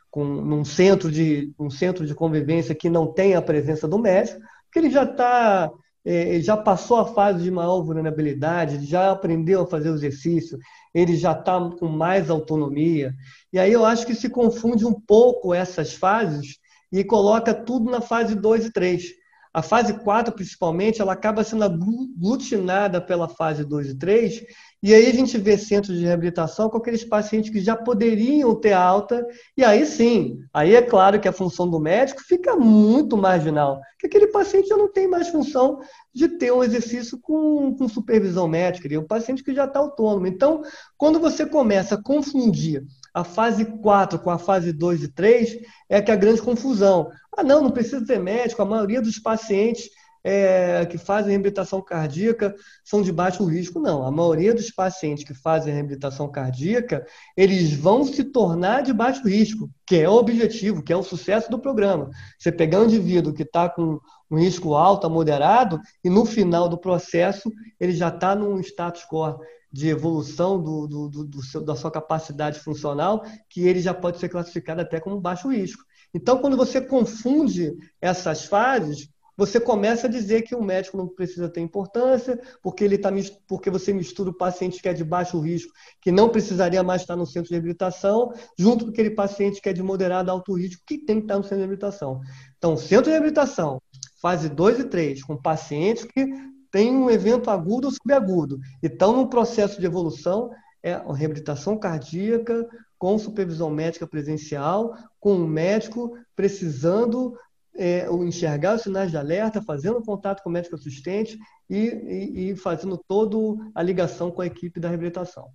com 0.09 0.23
num 0.23 0.63
centro 0.63 1.11
de 1.11 1.51
um 1.59 1.69
centro 1.69 2.05
de 2.05 2.15
convivência 2.15 2.73
que 2.73 2.89
não 2.89 3.13
tem 3.13 3.35
a 3.35 3.41
presença 3.41 3.87
do 3.87 3.99
médico, 3.99 4.39
porque 4.65 4.79
ele 4.79 4.89
já 4.89 5.03
está 5.03 5.69
é, 6.05 6.39
já 6.39 6.55
passou 6.55 6.97
a 6.97 7.05
fase 7.05 7.43
de 7.43 7.51
maior 7.51 7.81
vulnerabilidade, 7.81 8.85
já 8.85 9.11
aprendeu 9.11 9.61
a 9.61 9.67
fazer 9.67 9.89
o 9.89 9.95
exercício, 9.95 10.57
ele 10.93 11.15
já 11.15 11.33
está 11.33 11.59
com 11.71 11.87
mais 11.87 12.29
autonomia. 12.29 13.13
E 13.51 13.59
aí 13.59 13.71
eu 13.71 13.85
acho 13.85 14.05
que 14.05 14.15
se 14.15 14.29
confunde 14.29 14.85
um 14.85 14.93
pouco 14.93 15.53
essas 15.53 15.93
fases 15.93 16.57
e 16.91 17.03
coloca 17.03 17.53
tudo 17.53 17.89
na 17.91 18.01
fase 18.01 18.35
2 18.35 18.67
e 18.67 18.71
3. 18.71 19.19
A 19.53 19.61
fase 19.61 19.93
4, 19.99 20.33
principalmente, 20.33 21.01
ela 21.01 21.13
acaba 21.13 21.43
sendo 21.43 21.63
aglutinada 21.63 23.01
pela 23.01 23.27
fase 23.27 23.65
2 23.65 23.89
e 23.89 23.95
3, 23.95 24.43
e 24.81 24.93
aí 24.93 25.07
a 25.07 25.13
gente 25.13 25.37
vê 25.37 25.57
centros 25.57 25.97
de 25.97 26.05
reabilitação 26.05 26.69
com 26.69 26.77
aqueles 26.77 27.03
pacientes 27.03 27.49
que 27.49 27.59
já 27.59 27.75
poderiam 27.75 28.55
ter 28.55 28.73
alta, 28.73 29.25
e 29.57 29.63
aí 29.63 29.85
sim, 29.85 30.39
aí 30.53 30.75
é 30.75 30.81
claro 30.81 31.19
que 31.19 31.27
a 31.27 31.33
função 31.33 31.69
do 31.69 31.79
médico 31.79 32.21
fica 32.21 32.55
muito 32.55 33.17
marginal, 33.17 33.81
que 33.99 34.07
aquele 34.07 34.27
paciente 34.27 34.69
já 34.69 34.77
não 34.77 34.91
tem 34.91 35.07
mais 35.07 35.29
função 35.29 35.79
de 36.13 36.27
ter 36.29 36.51
um 36.51 36.63
exercício 36.63 37.19
com, 37.21 37.75
com 37.75 37.89
supervisão 37.89 38.47
médica, 38.47 38.87
ele 38.87 38.95
é 38.95 38.99
um 38.99 39.07
paciente 39.07 39.43
que 39.43 39.53
já 39.53 39.65
está 39.65 39.79
autônomo. 39.79 40.27
Então, 40.27 40.61
quando 40.97 41.19
você 41.19 41.45
começa 41.45 41.95
a 41.95 42.01
confundir 42.01 42.83
a 43.13 43.23
fase 43.23 43.65
4 43.65 44.19
com 44.19 44.29
a 44.29 44.37
fase 44.37 44.71
2 44.71 45.03
e 45.03 45.07
3 45.09 45.59
é 45.89 46.01
que 46.01 46.11
a 46.11 46.15
grande 46.15 46.41
confusão. 46.41 47.09
Ah, 47.35 47.43
não, 47.43 47.61
não 47.61 47.71
precisa 47.71 48.05
ter 48.05 48.19
médico, 48.19 48.61
a 48.61 48.65
maioria 48.65 49.01
dos 49.01 49.19
pacientes 49.19 49.89
é, 50.23 50.85
que 50.85 50.97
fazem 50.97 51.31
reabilitação 51.31 51.81
cardíaca 51.81 52.55
são 52.83 53.01
de 53.01 53.11
baixo 53.11 53.43
risco. 53.45 53.79
Não, 53.79 54.05
a 54.05 54.11
maioria 54.11 54.53
dos 54.53 54.69
pacientes 54.71 55.23
que 55.23 55.33
fazem 55.33 55.73
reabilitação 55.73 56.29
cardíaca, 56.29 57.05
eles 57.35 57.73
vão 57.73 58.03
se 58.03 58.23
tornar 58.23 58.81
de 58.81 58.93
baixo 58.93 59.27
risco, 59.27 59.69
que 59.85 59.97
é 59.97 60.09
o 60.09 60.13
objetivo, 60.13 60.83
que 60.83 60.93
é 60.93 60.97
o 60.97 61.03
sucesso 61.03 61.49
do 61.49 61.59
programa. 61.59 62.09
Você 62.37 62.51
pegar 62.51 62.79
um 62.79 62.85
indivíduo 62.85 63.33
que 63.33 63.43
está 63.43 63.69
com 63.69 63.99
um 64.29 64.37
risco 64.37 64.75
alto 64.75 65.09
moderado 65.09 65.79
e 66.03 66.09
no 66.09 66.25
final 66.25 66.69
do 66.69 66.77
processo 66.77 67.51
ele 67.79 67.93
já 67.93 68.09
está 68.09 68.35
num 68.35 68.59
status 68.59 69.03
quo 69.05 69.39
de 69.71 69.87
evolução 69.87 70.61
do, 70.61 70.87
do, 70.87 71.09
do, 71.09 71.23
do 71.25 71.43
seu, 71.43 71.61
da 71.61 71.75
sua 71.75 71.91
capacidade 71.91 72.59
funcional, 72.59 73.23
que 73.47 73.61
ele 73.61 73.79
já 73.79 73.93
pode 73.93 74.17
ser 74.17 74.29
classificado 74.29 74.81
até 74.81 74.99
como 74.99 75.21
baixo 75.21 75.49
risco. 75.49 75.83
Então, 76.13 76.39
quando 76.39 76.57
você 76.57 76.81
confunde 76.81 77.75
essas 78.01 78.45
fases, 78.45 79.09
você 79.39 79.57
começa 79.57 80.05
a 80.05 80.09
dizer 80.09 80.41
que 80.41 80.53
o 80.53 80.61
médico 80.61 80.97
não 80.97 81.07
precisa 81.07 81.47
ter 81.47 81.61
importância, 81.61 82.37
porque 82.61 82.83
ele 82.83 82.97
tá, 82.97 83.09
porque 83.47 83.69
você 83.69 83.93
mistura 83.93 84.31
o 84.31 84.37
paciente 84.37 84.81
que 84.81 84.89
é 84.89 84.93
de 84.93 85.03
baixo 85.03 85.39
risco, 85.39 85.71
que 86.01 86.11
não 86.11 86.27
precisaria 86.27 86.83
mais 86.83 87.03
estar 87.03 87.15
no 87.15 87.25
centro 87.25 87.47
de 87.47 87.53
reabilitação, 87.53 88.33
junto 88.57 88.83
com 88.83 88.91
aquele 88.91 89.11
paciente 89.11 89.61
que 89.61 89.69
é 89.69 89.73
de 89.73 89.81
moderado 89.81 90.29
alto 90.29 90.53
risco, 90.53 90.83
que 90.85 90.97
tem 90.97 91.19
que 91.19 91.21
estar 91.23 91.37
no 91.37 91.43
centro 91.43 91.55
de 91.55 91.61
reabilitação. 91.61 92.19
Então, 92.57 92.75
centro 92.75 93.05
de 93.05 93.11
reabilitação, 93.11 93.81
fase 94.21 94.49
2 94.49 94.79
e 94.79 94.83
3, 94.83 95.23
com 95.23 95.37
pacientes 95.37 96.03
que 96.03 96.27
tem 96.69 96.93
um 96.93 97.09
evento 97.09 97.49
agudo 97.49 97.87
ou 97.87 97.93
subagudo. 97.93 98.59
Então, 98.83 99.15
no 99.15 99.29
processo 99.29 99.79
de 99.79 99.85
evolução, 99.85 100.51
é 100.83 100.93
a 100.93 101.13
reabilitação 101.13 101.77
cardíaca 101.77 102.67
com 102.97 103.17
supervisão 103.17 103.69
médica 103.69 104.05
presencial, 104.05 104.93
com 105.17 105.33
o 105.35 105.47
médico 105.47 106.11
precisando 106.35 107.33
é, 107.75 108.07
enxergar 108.23 108.75
os 108.75 108.81
sinais 108.81 109.11
de 109.11 109.17
alerta, 109.17 109.61
fazendo 109.61 110.03
contato 110.03 110.43
com 110.43 110.49
o 110.49 110.53
médico 110.53 110.75
assistente 110.75 111.37
e, 111.69 111.77
e, 111.77 112.51
e 112.51 112.55
fazendo 112.55 112.99
toda 113.07 113.37
a 113.73 113.81
ligação 113.81 114.31
com 114.31 114.41
a 114.41 114.47
equipe 114.47 114.79
da 114.79 114.89
reabilitação. 114.89 115.49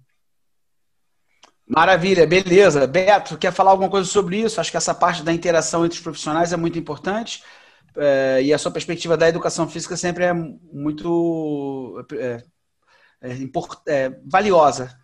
Maravilha, 1.67 2.27
beleza. 2.27 2.87
Beto, 2.87 3.39
quer 3.39 3.53
falar 3.53 3.71
alguma 3.71 3.91
coisa 3.91 4.09
sobre 4.09 4.41
isso? 4.41 4.61
Acho 4.61 4.71
que 4.71 4.77
essa 4.77 4.95
parte 4.95 5.23
da 5.23 5.33
interação 5.33 5.85
entre 5.85 5.97
os 5.97 6.03
profissionais 6.03 6.53
é 6.53 6.57
muito 6.57 6.79
importante 6.79 7.43
é, 7.97 8.43
e 8.43 8.53
a 8.53 8.59
sua 8.59 8.71
perspectiva 8.71 9.17
da 9.17 9.29
educação 9.29 9.69
física 9.69 9.97
sempre 9.97 10.25
é 10.25 10.33
muito 10.33 12.05
é, 12.13 12.43
é, 13.23 13.33
é 13.89 14.21
valiosa. 14.27 14.95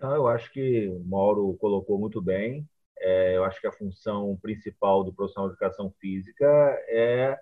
Não, 0.00 0.14
eu 0.14 0.28
acho 0.28 0.52
que 0.52 0.88
o 0.88 1.02
Mauro 1.04 1.56
colocou 1.60 1.98
muito 1.98 2.22
bem. 2.22 2.68
É, 3.00 3.36
eu 3.36 3.44
acho 3.44 3.60
que 3.60 3.66
a 3.66 3.72
função 3.72 4.36
principal 4.42 5.04
do 5.04 5.12
profissional 5.12 5.48
de 5.48 5.54
educação 5.54 5.92
física 6.00 6.46
é 6.88 7.38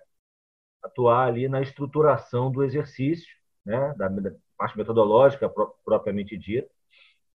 atuar 0.83 1.27
ali 1.27 1.47
na 1.47 1.61
estruturação 1.61 2.51
do 2.51 2.63
exercício, 2.63 3.35
né, 3.65 3.93
da, 3.97 4.09
parte 4.57 4.77
metodológica 4.77 5.51
propriamente 5.85 6.37
dita, 6.37 6.69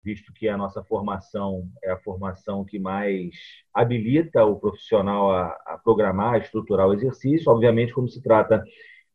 visto 0.03 0.33
que 0.33 0.49
a 0.49 0.57
nossa 0.57 0.83
formação 0.83 1.69
é 1.81 1.91
a 1.91 1.99
formação 1.99 2.65
que 2.65 2.77
mais 2.77 3.33
habilita 3.73 4.43
o 4.43 4.59
profissional 4.59 5.31
a, 5.31 5.47
a 5.65 5.77
programar, 5.77 6.33
a 6.33 6.37
estruturar 6.39 6.87
o 6.87 6.93
exercício. 6.93 7.49
Obviamente, 7.49 7.93
como 7.93 8.09
se 8.09 8.21
trata 8.21 8.61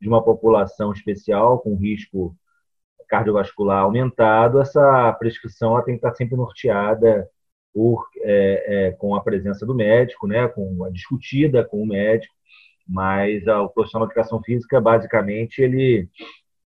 de 0.00 0.08
uma 0.08 0.24
população 0.24 0.90
especial 0.92 1.60
com 1.60 1.76
risco 1.76 2.34
cardiovascular 3.08 3.82
aumentado, 3.82 4.60
essa 4.60 5.12
prescrição 5.14 5.82
tem 5.82 5.94
que 5.94 5.98
estar 5.98 6.14
sempre 6.14 6.36
norteada 6.36 7.28
por, 7.72 8.06
é, 8.18 8.88
é, 8.88 8.92
com 8.92 9.14
a 9.14 9.22
presença 9.22 9.64
do 9.64 9.74
médico, 9.74 10.26
né, 10.26 10.48
com 10.48 10.84
a 10.84 10.90
discutida 10.90 11.64
com 11.64 11.82
o 11.82 11.86
médico, 11.86 12.34
mas 12.86 13.46
a, 13.46 13.62
o 13.62 13.68
profissional 13.68 14.06
de 14.06 14.12
educação 14.12 14.42
física, 14.42 14.80
basicamente, 14.80 15.60
ele, 15.60 16.08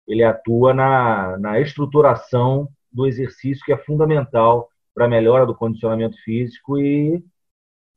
ele 0.08 0.24
atua 0.24 0.74
na, 0.74 1.38
na 1.38 1.60
estruturação 1.60 2.68
do 2.92 3.08
exercício 3.08 3.64
que 3.66 3.72
é 3.72 3.78
fundamental 3.78 4.70
para 4.94 5.06
a 5.06 5.10
melhora 5.10 5.46
do 5.46 5.56
condicionamento 5.56 6.18
físico 6.24 6.78
e 6.78 7.24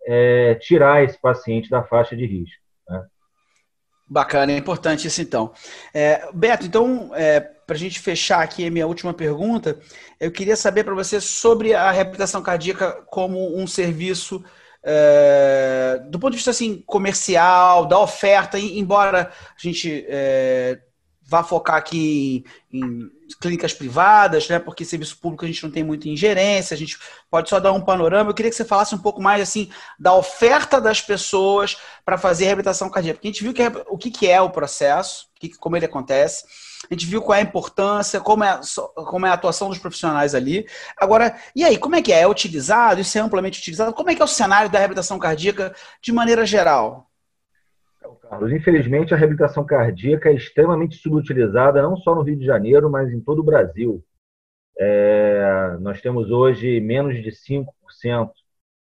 é, 0.06 0.54
tirar 0.56 1.02
esse 1.02 1.20
paciente 1.20 1.68
da 1.68 1.82
faixa 1.82 2.16
de 2.16 2.26
risco. 2.26 2.62
Né? 2.88 3.04
Bacana, 4.06 4.52
é 4.52 4.56
importante 4.56 5.06
isso 5.06 5.20
então. 5.22 5.52
É, 5.94 6.30
Beto, 6.32 6.66
então, 6.66 7.10
é, 7.14 7.40
para 7.72 7.76
a 7.78 7.80
gente 7.80 8.00
fechar 8.00 8.42
aqui 8.42 8.66
a 8.66 8.70
minha 8.70 8.86
última 8.86 9.14
pergunta, 9.14 9.78
eu 10.20 10.30
queria 10.30 10.56
saber 10.56 10.84
para 10.84 10.92
você 10.92 11.18
sobre 11.22 11.72
a 11.72 11.90
reabilitação 11.90 12.42
cardíaca 12.42 12.92
como 13.06 13.58
um 13.58 13.66
serviço 13.66 14.44
é, 14.84 16.02
do 16.10 16.18
ponto 16.18 16.32
de 16.32 16.36
vista 16.36 16.50
assim, 16.50 16.82
comercial, 16.86 17.86
da 17.86 17.98
oferta, 17.98 18.58
embora 18.58 19.32
a 19.32 19.56
gente 19.56 20.04
é, 20.06 20.80
vá 21.22 21.42
focar 21.42 21.76
aqui 21.76 22.44
em, 22.70 22.82
em, 22.82 23.10
clínicas 23.34 23.72
privadas, 23.72 24.48
né? 24.48 24.58
Porque 24.58 24.84
serviço 24.84 25.18
público 25.18 25.44
a 25.44 25.48
gente 25.48 25.62
não 25.62 25.70
tem 25.70 25.82
muita 25.82 26.08
ingerência, 26.08 26.74
a 26.74 26.78
gente 26.78 26.98
pode 27.30 27.48
só 27.48 27.58
dar 27.60 27.72
um 27.72 27.80
panorama. 27.80 28.30
Eu 28.30 28.34
queria 28.34 28.50
que 28.50 28.56
você 28.56 28.64
falasse 28.64 28.94
um 28.94 28.98
pouco 28.98 29.20
mais 29.20 29.42
assim 29.42 29.70
da 29.98 30.14
oferta 30.14 30.80
das 30.80 31.00
pessoas 31.00 31.76
para 32.04 32.18
fazer 32.18 32.46
reabilitação 32.46 32.90
cardíaca. 32.90 33.18
Porque 33.18 33.28
a 33.28 33.30
gente 33.30 33.42
viu 33.42 33.52
que, 33.52 33.62
o 33.88 33.98
que, 33.98 34.10
que 34.10 34.28
é 34.28 34.40
o 34.40 34.50
processo, 34.50 35.26
como 35.58 35.76
ele 35.76 35.86
acontece. 35.86 36.44
A 36.90 36.94
gente 36.94 37.06
viu 37.06 37.22
qual 37.22 37.36
é 37.36 37.40
a 37.40 37.44
importância, 37.44 38.20
como 38.20 38.44
é, 38.44 38.60
como 39.06 39.26
é 39.26 39.30
a 39.30 39.34
atuação 39.34 39.68
dos 39.68 39.78
profissionais 39.78 40.34
ali. 40.34 40.66
Agora, 40.98 41.36
e 41.54 41.64
aí, 41.64 41.78
como 41.78 41.96
é 41.96 42.02
que 42.02 42.12
é? 42.12 42.22
É 42.22 42.28
utilizado? 42.28 43.00
Isso 43.00 43.16
é 43.16 43.20
amplamente 43.20 43.60
utilizado? 43.60 43.92
Como 43.92 44.10
é 44.10 44.14
que 44.14 44.22
é 44.22 44.24
o 44.24 44.28
cenário 44.28 44.70
da 44.70 44.78
reabilitação 44.78 45.18
cardíaca 45.18 45.74
de 46.02 46.12
maneira 46.12 46.44
geral? 46.44 47.11
Infelizmente, 48.50 49.12
a 49.12 49.16
reabilitação 49.16 49.64
cardíaca 49.64 50.30
é 50.30 50.34
extremamente 50.34 50.96
subutilizada, 50.96 51.82
não 51.82 51.96
só 51.96 52.14
no 52.14 52.22
Rio 52.22 52.36
de 52.36 52.46
Janeiro, 52.46 52.90
mas 52.90 53.12
em 53.12 53.20
todo 53.20 53.40
o 53.40 53.44
Brasil. 53.44 54.02
É, 54.78 55.76
nós 55.80 56.00
temos 56.00 56.30
hoje 56.30 56.80
menos 56.80 57.22
de 57.22 57.30
5% 57.30 58.30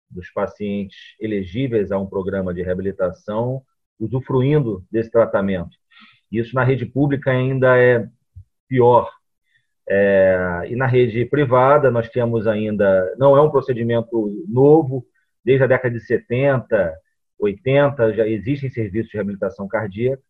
dos 0.09 0.29
pacientes 0.31 0.97
elegíveis 1.19 1.91
a 1.91 1.99
um 1.99 2.07
programa 2.07 2.53
de 2.53 2.63
reabilitação 2.63 3.61
usufruindo 3.99 4.83
desse 4.91 5.11
tratamento. 5.11 5.75
Isso 6.31 6.55
na 6.55 6.63
rede 6.63 6.85
pública 6.85 7.31
ainda 7.31 7.77
é 7.77 8.07
pior. 8.67 9.09
É, 9.87 10.65
e 10.67 10.75
na 10.75 10.85
rede 10.87 11.25
privada, 11.25 11.91
nós 11.91 12.09
temos 12.09 12.47
ainda, 12.47 13.15
não 13.17 13.37
é 13.37 13.41
um 13.41 13.51
procedimento 13.51 14.45
novo, 14.47 15.05
desde 15.43 15.63
a 15.63 15.67
década 15.67 15.93
de 15.93 16.05
70, 16.05 16.93
80 17.39 18.13
já 18.13 18.27
existem 18.27 18.69
serviços 18.69 19.11
de 19.11 19.17
reabilitação 19.17 19.67
cardíaca. 19.67 20.21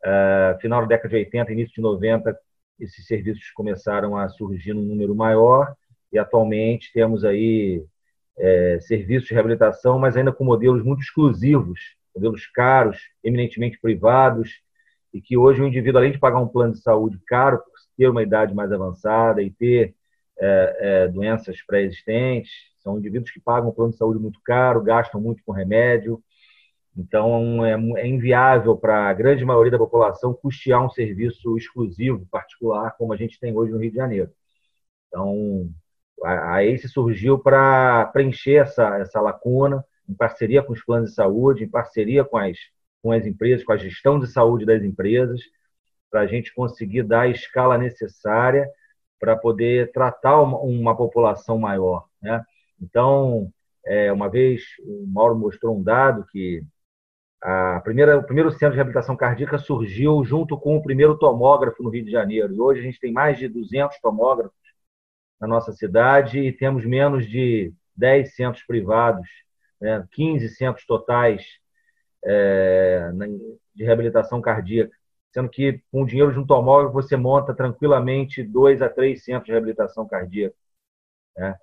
Uh, 0.00 0.60
final 0.60 0.82
da 0.82 0.88
década 0.88 1.08
de 1.08 1.16
80, 1.16 1.52
início 1.52 1.74
de 1.74 1.80
90, 1.80 2.38
esses 2.78 3.06
serviços 3.06 3.50
começaram 3.50 4.16
a 4.16 4.28
surgir 4.28 4.72
num 4.72 4.82
número 4.82 5.14
maior 5.14 5.74
e 6.12 6.18
atualmente 6.18 6.92
temos 6.92 7.24
aí 7.24 7.84
é, 8.38 8.78
serviços 8.80 9.28
de 9.28 9.34
reabilitação, 9.34 9.98
mas 9.98 10.16
ainda 10.16 10.32
com 10.32 10.44
modelos 10.44 10.82
muito 10.82 11.02
exclusivos, 11.02 11.80
modelos 12.14 12.46
caros, 12.46 12.98
eminentemente 13.22 13.78
privados, 13.80 14.60
e 15.12 15.20
que 15.20 15.36
hoje 15.36 15.60
o 15.60 15.66
indivíduo, 15.66 15.98
além 15.98 16.12
de 16.12 16.18
pagar 16.18 16.38
um 16.38 16.48
plano 16.48 16.72
de 16.72 16.80
saúde 16.80 17.18
caro, 17.26 17.58
por 17.58 17.72
ter 17.96 18.08
uma 18.08 18.22
idade 18.22 18.54
mais 18.54 18.70
avançada 18.70 19.42
e 19.42 19.50
ter 19.50 19.94
é, 20.38 20.76
é, 20.80 21.08
doenças 21.08 21.60
pré-existentes, 21.62 22.52
são 22.78 22.98
indivíduos 22.98 23.30
que 23.30 23.40
pagam 23.40 23.70
um 23.70 23.72
plano 23.72 23.90
de 23.90 23.98
saúde 23.98 24.20
muito 24.20 24.40
caro, 24.44 24.82
gastam 24.82 25.20
muito 25.20 25.42
com 25.44 25.52
remédio, 25.52 26.22
então 26.98 27.64
é, 27.64 27.74
é 28.00 28.06
inviável 28.08 28.76
para 28.76 29.08
a 29.08 29.12
grande 29.14 29.44
maioria 29.44 29.70
da 29.70 29.78
população 29.78 30.34
custear 30.34 30.84
um 30.84 30.90
serviço 30.90 31.56
exclusivo, 31.56 32.26
particular, 32.26 32.96
como 32.98 33.12
a 33.12 33.16
gente 33.16 33.38
tem 33.38 33.56
hoje 33.56 33.70
no 33.70 33.78
Rio 33.78 33.90
de 33.90 33.96
Janeiro. 33.96 34.32
Então, 35.06 35.70
a 36.24 36.64
ACE 36.64 36.88
surgiu 36.88 37.38
para 37.38 38.06
preencher 38.06 38.56
essa, 38.56 38.98
essa 38.98 39.20
lacuna, 39.20 39.84
em 40.08 40.14
parceria 40.14 40.60
com 40.60 40.72
os 40.72 40.84
planos 40.84 41.10
de 41.10 41.14
saúde, 41.14 41.62
em 41.62 41.68
parceria 41.68 42.24
com 42.24 42.36
as, 42.36 42.58
com 43.00 43.12
as 43.12 43.24
empresas, 43.24 43.64
com 43.64 43.72
a 43.72 43.76
gestão 43.76 44.18
de 44.18 44.26
saúde 44.26 44.66
das 44.66 44.82
empresas, 44.82 45.40
para 46.10 46.22
a 46.22 46.26
gente 46.26 46.52
conseguir 46.52 47.04
dar 47.04 47.22
a 47.22 47.28
escala 47.28 47.78
necessária 47.78 48.68
para 49.20 49.36
poder 49.36 49.92
tratar 49.92 50.40
uma, 50.40 50.58
uma, 50.58 50.96
população 50.96 51.58
maior. 51.58 52.06
Né? 52.20 52.42
Então, 52.80 53.52
é, 53.86 54.12
uma 54.12 54.28
vez 54.28 54.62
o 54.80 55.06
Mauro 55.06 55.36
mostrou 55.36 55.78
um 55.78 55.82
dado 55.82 56.24
que 56.32 56.62
a 57.40 57.80
primeira, 57.80 58.18
o 58.18 58.24
primeiro 58.24 58.50
centro 58.50 58.70
de 58.70 58.76
reabilitação 58.76 59.16
cardíaca 59.16 59.58
surgiu 59.58 60.24
junto 60.24 60.58
com 60.58 60.76
o 60.76 60.82
primeiro 60.82 61.18
tomógrafo 61.18 61.82
no 61.82 61.90
Rio 61.90 62.04
de 62.04 62.10
Janeiro. 62.10 62.52
E 62.52 62.60
hoje 62.60 62.80
a 62.80 62.82
gente 62.82 63.00
tem 63.00 63.12
mais 63.12 63.38
de 63.38 63.48
200 63.48 63.98
tomógrafos 64.00 64.56
na 65.40 65.46
nossa 65.46 65.72
cidade 65.72 66.40
e 66.40 66.52
temos 66.52 66.84
menos 66.84 67.28
de 67.28 67.72
10 67.96 68.34
centros 68.34 68.64
privados, 68.64 69.28
né, 69.80 70.06
15 70.12 70.48
centros 70.50 70.84
totais 70.86 71.44
é, 72.24 73.10
de 73.74 73.84
reabilitação 73.84 74.40
cardíaca, 74.40 74.96
sendo 75.32 75.48
que 75.48 75.82
com 75.90 76.02
o 76.02 76.06
dinheiro 76.06 76.32
de 76.32 76.38
um 76.38 76.46
tomógrafo 76.46 76.92
você 76.92 77.16
monta 77.16 77.54
tranquilamente 77.54 78.42
dois 78.42 78.82
a 78.82 78.88
três 78.88 79.24
centros 79.24 79.46
de 79.46 79.52
reabilitação 79.52 80.06
cardíaca. 80.06 80.56
Né? 81.36 81.56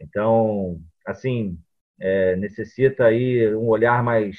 Então, 0.00 0.80
assim, 1.06 1.58
é, 2.00 2.36
necessita 2.36 3.06
aí 3.06 3.54
um 3.54 3.68
olhar 3.68 4.02
mais, 4.02 4.38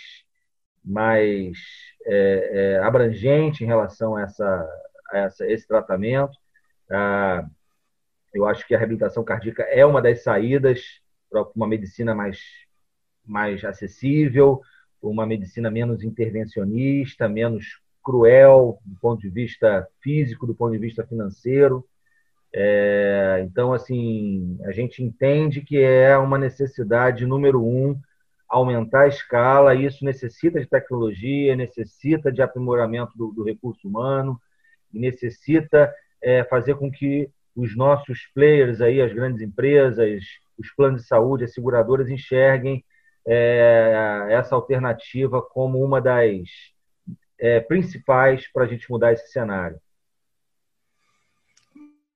mais 0.83 1.57
é, 2.05 2.75
é 2.75 2.79
abrangente 2.79 3.63
em 3.63 3.67
relação 3.67 4.15
a, 4.15 4.23
essa, 4.23 4.69
a 5.11 5.17
essa, 5.17 5.47
esse 5.47 5.67
tratamento. 5.67 6.37
Ah, 6.89 7.45
eu 8.33 8.45
acho 8.45 8.65
que 8.67 8.75
a 8.75 8.77
reabilitação 8.77 9.23
cardíaca 9.23 9.63
é 9.63 9.85
uma 9.85 10.01
das 10.01 10.23
saídas 10.23 11.01
para 11.29 11.43
uma 11.55 11.67
medicina 11.67 12.13
mais, 12.15 12.39
mais 13.25 13.63
acessível, 13.63 14.61
uma 15.01 15.25
medicina 15.25 15.69
menos 15.71 16.03
intervencionista, 16.03 17.27
menos 17.29 17.79
cruel 18.03 18.79
do 18.85 18.99
ponto 18.99 19.21
de 19.21 19.29
vista 19.29 19.87
físico, 20.01 20.47
do 20.47 20.55
ponto 20.55 20.71
de 20.71 20.79
vista 20.79 21.05
financeiro. 21.05 21.85
É, 22.53 23.41
então, 23.43 23.73
assim, 23.73 24.57
a 24.63 24.71
gente 24.71 25.03
entende 25.03 25.61
que 25.61 25.77
é 25.77 26.17
uma 26.17 26.37
necessidade 26.37 27.25
número 27.25 27.63
um 27.63 27.99
aumentar 28.49 29.01
a 29.01 29.07
escala. 29.07 29.75
Isso 29.75 30.03
necessita 30.03 30.59
de 30.59 30.65
tecnologia, 30.65 31.55
necessita 31.55 32.31
de 32.31 32.41
aprimoramento 32.41 33.15
do, 33.15 33.31
do 33.31 33.43
recurso 33.43 33.87
humano, 33.87 34.41
necessita 34.91 35.93
é, 36.21 36.43
fazer 36.43 36.75
com 36.75 36.91
que 36.91 37.29
os 37.55 37.75
nossos 37.75 38.27
players 38.33 38.81
aí, 38.81 39.01
as 39.01 39.13
grandes 39.13 39.41
empresas, 39.41 40.23
os 40.57 40.71
planos 40.71 41.03
de 41.03 41.07
saúde, 41.07 41.43
as 41.43 41.53
seguradoras 41.53 42.09
enxerguem 42.09 42.83
é, 43.25 44.27
essa 44.29 44.55
alternativa 44.55 45.41
como 45.41 45.83
uma 45.83 46.01
das 46.01 46.49
é, 47.39 47.59
principais 47.59 48.51
para 48.51 48.63
a 48.65 48.67
gente 48.67 48.89
mudar 48.89 49.13
esse 49.13 49.31
cenário. 49.31 49.79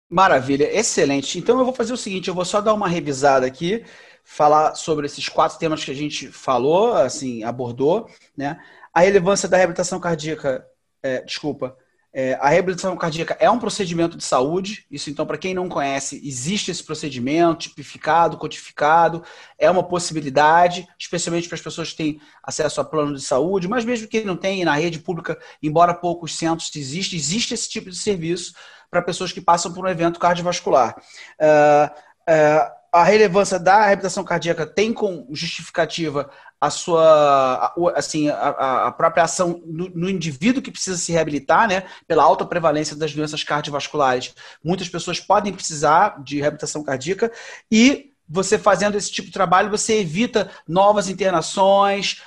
Maravilha, 0.09 0.71
excelente. 0.77 1.39
Então 1.39 1.57
eu 1.57 1.65
vou 1.65 1.73
fazer 1.73 1.93
o 1.93 1.97
seguinte, 1.97 2.27
eu 2.27 2.35
vou 2.35 2.45
só 2.45 2.61
dar 2.61 2.73
uma 2.73 2.87
revisada 2.87 3.47
aqui, 3.47 3.83
falar 4.23 4.75
sobre 4.75 5.05
esses 5.05 5.27
quatro 5.27 5.57
temas 5.57 5.83
que 5.83 5.91
a 5.91 5.95
gente 5.95 6.29
falou, 6.29 6.93
assim, 6.93 7.43
abordou, 7.43 8.09
né? 8.35 8.59
A 8.93 9.01
relevância 9.01 9.49
da 9.49 9.57
reabilitação 9.57 9.99
cardíaca, 9.99 10.65
é, 11.01 11.21
desculpa, 11.21 11.75
é, 12.15 12.35
a 12.35 12.47
reabilitação 12.47 12.95
cardíaca 12.95 13.35
é 13.39 13.49
um 13.49 13.57
procedimento 13.57 14.15
de 14.15 14.23
saúde, 14.23 14.85
isso 14.89 15.09
então, 15.09 15.25
para 15.25 15.37
quem 15.37 15.55
não 15.55 15.67
conhece, 15.67 16.21
existe 16.23 16.69
esse 16.69 16.83
procedimento 16.83 17.69
tipificado, 17.69 18.37
codificado, 18.37 19.23
é 19.57 19.69
uma 19.69 19.81
possibilidade, 19.81 20.87
especialmente 20.97 21.47
para 21.47 21.55
as 21.55 21.61
pessoas 21.61 21.89
que 21.89 21.97
têm 21.97 22.21
acesso 22.43 22.79
a 22.79 22.85
plano 22.85 23.15
de 23.15 23.21
saúde, 23.21 23.67
mas 23.67 23.83
mesmo 23.83 24.07
quem 24.07 24.23
não 24.23 24.37
tem, 24.37 24.63
na 24.63 24.75
rede 24.75 24.99
pública, 24.99 25.39
embora 25.61 25.91
poucos 25.91 26.37
centros 26.37 26.71
existe, 26.75 27.15
existe 27.15 27.55
esse 27.55 27.67
tipo 27.67 27.89
de 27.89 27.97
serviço 27.97 28.53
para 28.91 29.01
pessoas 29.01 29.31
que 29.31 29.41
passam 29.41 29.73
por 29.73 29.83
um 29.83 29.89
evento 29.89 30.19
cardiovascular. 30.19 30.95
Uh, 31.41 31.91
uh, 32.29 32.82
a 32.93 33.03
relevância 33.03 33.57
da 33.57 33.79
reabilitação 33.81 34.23
cardíaca 34.23 34.67
tem 34.67 34.93
com 34.93 35.25
justificativa 35.31 36.29
a 36.61 36.69
sua 36.69 37.73
assim 37.95 38.29
a, 38.29 38.87
a 38.87 38.91
própria 38.91 39.23
ação 39.23 39.61
no, 39.65 39.89
no, 39.89 40.09
indivíduo 40.09 40.61
que 40.61 40.71
precisa 40.71 40.95
se 40.95 41.11
reabilitar, 41.11 41.67
né? 41.67 41.83
Pela 42.07 42.23
alta 42.23 42.45
prevalência 42.45 42.95
das 42.95 43.11
doenças 43.11 43.43
cardiovasculares, 43.43 44.35
muitas 44.63 44.87
pessoas 44.87 45.19
podem 45.19 45.51
precisar 45.51 46.21
de 46.23 46.39
reabilitação 46.39 46.83
cardíaca 46.83 47.31
e 47.71 48.11
você 48.29 48.57
fazendo 48.57 48.95
esse 48.95 49.11
tipo 49.11 49.27
de 49.27 49.33
trabalho, 49.33 49.69
você 49.69 49.99
evita 49.99 50.49
novas 50.67 51.09
internações, 51.09 52.21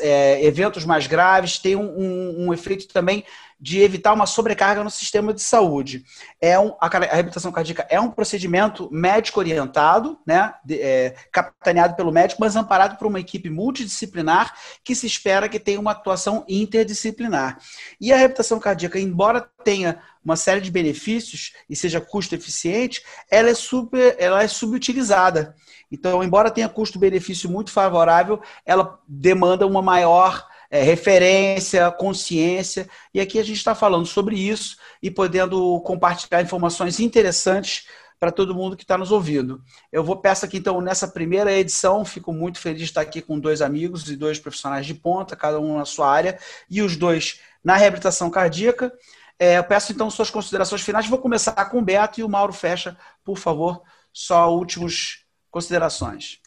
é, 0.00 0.44
eventos 0.44 0.84
mais 0.84 1.06
graves, 1.06 1.58
tem 1.58 1.76
um, 1.76 1.98
um, 1.98 2.46
um 2.46 2.54
efeito 2.54 2.88
também 2.88 3.24
de 3.62 3.80
evitar 3.80 4.12
uma 4.12 4.26
sobrecarga 4.26 4.82
no 4.82 4.90
sistema 4.90 5.32
de 5.32 5.40
saúde. 5.40 6.04
É 6.40 6.58
um, 6.58 6.74
a, 6.80 6.86
a 6.88 6.98
reabilitação 6.98 7.52
cardíaca 7.52 7.86
é 7.88 8.00
um 8.00 8.10
procedimento 8.10 8.90
médico 8.90 9.38
orientado, 9.38 10.18
né, 10.26 10.52
de, 10.64 10.80
é, 10.82 11.14
capitaneado 11.30 11.94
pelo 11.94 12.10
médico, 12.10 12.40
mas 12.40 12.56
amparado 12.56 12.96
por 12.96 13.06
uma 13.06 13.20
equipe 13.20 13.48
multidisciplinar 13.48 14.52
que 14.82 14.96
se 14.96 15.06
espera 15.06 15.48
que 15.48 15.60
tenha 15.60 15.78
uma 15.78 15.92
atuação 15.92 16.44
interdisciplinar. 16.48 17.58
E 18.00 18.12
a 18.12 18.16
reabilitação 18.16 18.58
cardíaca, 18.58 18.98
embora 18.98 19.48
tenha 19.62 20.02
uma 20.24 20.34
série 20.34 20.60
de 20.60 20.70
benefícios 20.70 21.52
e 21.70 21.76
seja 21.76 22.00
custo 22.00 22.34
eficiente, 22.34 23.00
ela 23.30 23.48
é 23.48 23.54
super, 23.54 24.16
ela 24.18 24.42
é 24.42 24.48
subutilizada. 24.48 25.54
Então, 25.90 26.24
embora 26.24 26.50
tenha 26.50 26.68
custo-benefício 26.68 27.48
muito 27.48 27.70
favorável, 27.70 28.42
ela 28.66 28.98
demanda 29.06 29.68
uma 29.68 29.82
maior 29.82 30.50
é, 30.72 30.82
referência, 30.82 31.90
consciência. 31.90 32.88
E 33.12 33.20
aqui 33.20 33.38
a 33.38 33.44
gente 33.44 33.58
está 33.58 33.74
falando 33.74 34.06
sobre 34.06 34.36
isso 34.36 34.78
e 35.02 35.10
podendo 35.10 35.78
compartilhar 35.82 36.40
informações 36.40 36.98
interessantes 36.98 37.86
para 38.18 38.32
todo 38.32 38.54
mundo 38.54 38.74
que 38.74 38.82
está 38.82 38.96
nos 38.96 39.12
ouvindo. 39.12 39.62
Eu 39.90 40.02
vou 40.02 40.16
peço 40.16 40.46
aqui, 40.46 40.56
então, 40.56 40.80
nessa 40.80 41.06
primeira 41.06 41.52
edição, 41.52 42.06
fico 42.06 42.32
muito 42.32 42.58
feliz 42.58 42.78
de 42.78 42.84
estar 42.84 43.02
aqui 43.02 43.20
com 43.20 43.38
dois 43.38 43.60
amigos 43.60 44.08
e 44.08 44.16
dois 44.16 44.38
profissionais 44.38 44.86
de 44.86 44.94
ponta, 44.94 45.36
cada 45.36 45.60
um 45.60 45.76
na 45.76 45.84
sua 45.84 46.08
área, 46.10 46.38
e 46.70 46.80
os 46.80 46.96
dois 46.96 47.40
na 47.62 47.76
reabilitação 47.76 48.30
cardíaca. 48.30 48.90
É, 49.38 49.58
eu 49.58 49.64
peço, 49.64 49.92
então, 49.92 50.08
suas 50.08 50.30
considerações 50.30 50.80
finais. 50.80 51.06
Vou 51.06 51.18
começar 51.18 51.52
com 51.66 51.80
o 51.80 51.82
Beto 51.82 52.20
e 52.20 52.24
o 52.24 52.28
Mauro 52.28 52.52
fecha, 52.52 52.96
por 53.22 53.36
favor, 53.36 53.82
só 54.10 54.54
últimas 54.54 55.26
considerações. 55.50 56.40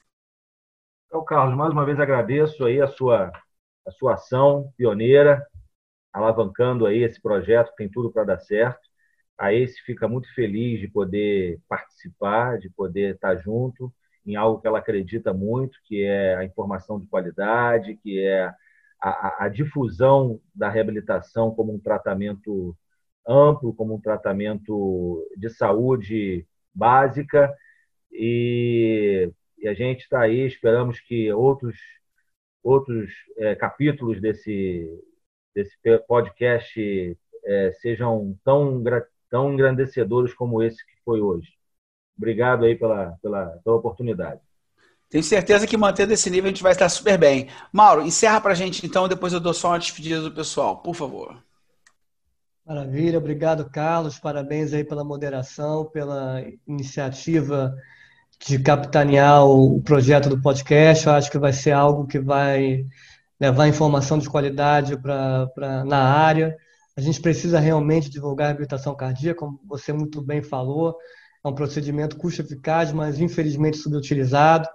Então, 1.07 1.23
Carlos, 1.23 1.55
mais 1.55 1.71
uma 1.71 1.85
vez 1.85 1.99
agradeço 1.99 2.65
aí 2.65 2.81
a 2.81 2.87
sua 2.87 3.31
a 3.85 3.91
sua 3.91 4.15
ação 4.15 4.71
pioneira, 4.77 5.45
alavancando 6.13 6.85
aí 6.85 7.03
esse 7.03 7.21
projeto 7.21 7.71
que 7.71 7.77
tem 7.77 7.89
tudo 7.89 8.11
para 8.11 8.23
dar 8.23 8.39
certo. 8.39 8.81
A 9.37 9.53
ACE 9.53 9.81
fica 9.85 10.07
muito 10.07 10.33
feliz 10.33 10.79
de 10.79 10.87
poder 10.87 11.59
participar, 11.67 12.57
de 12.59 12.69
poder 12.69 13.15
estar 13.15 13.35
junto 13.37 13.93
em 14.25 14.35
algo 14.35 14.59
que 14.61 14.67
ela 14.67 14.79
acredita 14.79 15.33
muito, 15.33 15.77
que 15.85 16.03
é 16.03 16.35
a 16.35 16.43
informação 16.43 16.99
de 16.99 17.07
qualidade, 17.07 17.97
que 17.97 18.19
é 18.19 18.45
a, 19.01 19.09
a, 19.09 19.45
a 19.45 19.49
difusão 19.49 20.41
da 20.53 20.69
reabilitação 20.69 21.53
como 21.53 21.73
um 21.73 21.79
tratamento 21.79 22.75
amplo, 23.27 23.73
como 23.73 23.95
um 23.95 24.01
tratamento 24.01 25.27
de 25.37 25.49
saúde 25.49 26.47
básica. 26.73 27.53
E, 28.11 29.31
e 29.59 29.67
a 29.67 29.73
gente 29.73 30.01
está 30.01 30.21
aí, 30.21 30.45
esperamos 30.47 30.99
que 30.99 31.31
outros 31.33 31.77
outros 32.65 33.11
é, 33.37 33.53
capítulos 33.53 34.19
desse, 34.19 34.89
desse 35.53 35.77
podcast 36.07 37.17
é, 37.45 37.71
sejam 37.79 38.35
tão, 38.43 38.83
tão 39.29 39.53
engrandecedores 39.53 40.33
como 40.33 40.63
esse 40.63 40.83
que 40.83 40.93
foi 41.05 41.21
hoje. 41.21 41.53
Obrigado 42.17 42.65
aí 42.65 42.75
pela, 42.75 43.11
pela, 43.21 43.45
pela 43.63 43.75
oportunidade. 43.75 44.41
Tenho 45.07 45.23
certeza 45.23 45.67
que 45.67 45.77
mantendo 45.77 46.13
esse 46.13 46.29
nível 46.29 46.45
a 46.45 46.47
gente 46.49 46.63
vai 46.63 46.71
estar 46.71 46.89
super 46.89 47.19
bem. 47.19 47.47
Mauro, 47.71 48.01
encerra 48.01 48.41
para 48.41 48.53
a 48.53 48.55
gente 48.55 48.83
então, 48.83 49.07
depois 49.07 49.31
eu 49.31 49.39
dou 49.39 49.53
só 49.53 49.69
uma 49.69 49.79
despedida 49.79 50.21
do 50.21 50.31
pessoal, 50.31 50.81
por 50.81 50.95
favor. 50.95 51.37
Maravilha, 52.65 53.19
obrigado 53.19 53.69
Carlos, 53.69 54.17
parabéns 54.17 54.73
aí 54.73 54.83
pela 54.83 55.03
moderação, 55.03 55.85
pela 55.85 56.43
iniciativa 56.67 57.75
de 58.39 58.59
capitanear 58.59 59.45
o 59.45 59.81
projeto 59.81 60.29
do 60.29 60.41
podcast. 60.41 61.07
Eu 61.07 61.13
acho 61.13 61.31
que 61.31 61.37
vai 61.37 61.53
ser 61.53 61.71
algo 61.71 62.07
que 62.07 62.19
vai 62.19 62.85
levar 63.39 63.67
informação 63.67 64.17
de 64.17 64.29
qualidade 64.29 64.97
pra, 64.97 65.47
pra, 65.47 65.83
na 65.83 65.97
área. 65.97 66.55
A 66.97 67.01
gente 67.01 67.19
precisa 67.19 67.59
realmente 67.59 68.09
divulgar 68.09 68.45
a 68.45 68.49
reabilitação 68.49 68.95
cardíaca, 68.95 69.39
como 69.39 69.59
você 69.65 69.91
muito 69.91 70.21
bem 70.21 70.41
falou. 70.41 70.95
É 71.43 71.47
um 71.47 71.53
procedimento 71.53 72.17
custo-eficaz, 72.17 72.91
mas 72.91 73.19
infelizmente 73.19 73.77
subutilizado. 73.77 74.67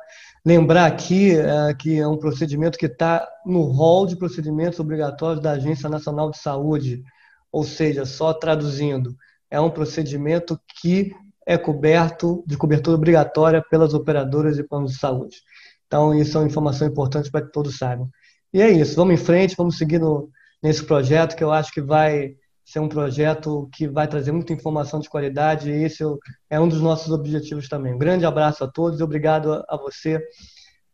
Lembrar 0.45 0.87
aqui 0.87 1.37
é, 1.37 1.75
que 1.75 1.99
é 1.99 2.07
um 2.07 2.17
procedimento 2.17 2.79
que 2.79 2.87
está 2.87 3.27
no 3.45 3.63
rol 3.63 4.07
de 4.07 4.17
procedimentos 4.17 4.79
obrigatórios 4.79 5.43
da 5.43 5.53
Agência 5.53 5.89
Nacional 5.89 6.31
de 6.31 6.39
Saúde, 6.39 7.03
ou 7.51 7.65
seja, 7.65 8.07
só 8.07 8.33
traduzindo, 8.33 9.17
é 9.51 9.61
um 9.61 9.71
procedimento 9.71 10.59
que 10.81 11.13
é 11.51 11.59
coberto 11.59 12.45
de 12.47 12.57
cobertura 12.57 12.97
obrigatória 12.97 13.61
pelas 13.61 13.93
operadoras 13.93 14.55
de 14.55 14.63
planos 14.63 14.93
de 14.93 14.99
saúde. 14.99 15.39
Então, 15.85 16.15
isso 16.15 16.39
é 16.39 16.41
uma 16.41 16.47
informação 16.47 16.87
importante 16.87 17.29
para 17.29 17.45
que 17.45 17.51
todos 17.51 17.77
saibam. 17.77 18.09
E 18.53 18.63
é 18.63 18.71
isso, 18.71 18.95
vamos 18.95 19.15
em 19.15 19.25
frente, 19.25 19.57
vamos 19.57 19.77
seguir 19.77 19.99
no, 19.99 20.31
nesse 20.63 20.85
projeto 20.85 21.35
que 21.35 21.43
eu 21.43 21.51
acho 21.51 21.73
que 21.73 21.83
vai 21.83 22.37
ser 22.65 22.79
um 22.79 22.89
projeto 22.89 23.69
que 23.73 23.89
vai 23.89 24.07
trazer 24.07 24.31
muita 24.31 24.53
informação 24.53 25.01
de 25.01 25.11
qualidade 25.11 25.73
e 25.73 25.83
esse 25.83 26.05
é 26.49 26.61
um 26.61 26.69
dos 26.69 26.81
nossos 26.81 27.11
objetivos 27.11 27.69
também. 27.69 27.95
Um 27.95 27.99
grande 27.99 28.25
abraço 28.25 28.63
a 28.63 28.69
todos 28.69 29.01
e 29.01 29.03
obrigado 29.03 29.65
a 29.69 29.77
você 29.77 30.23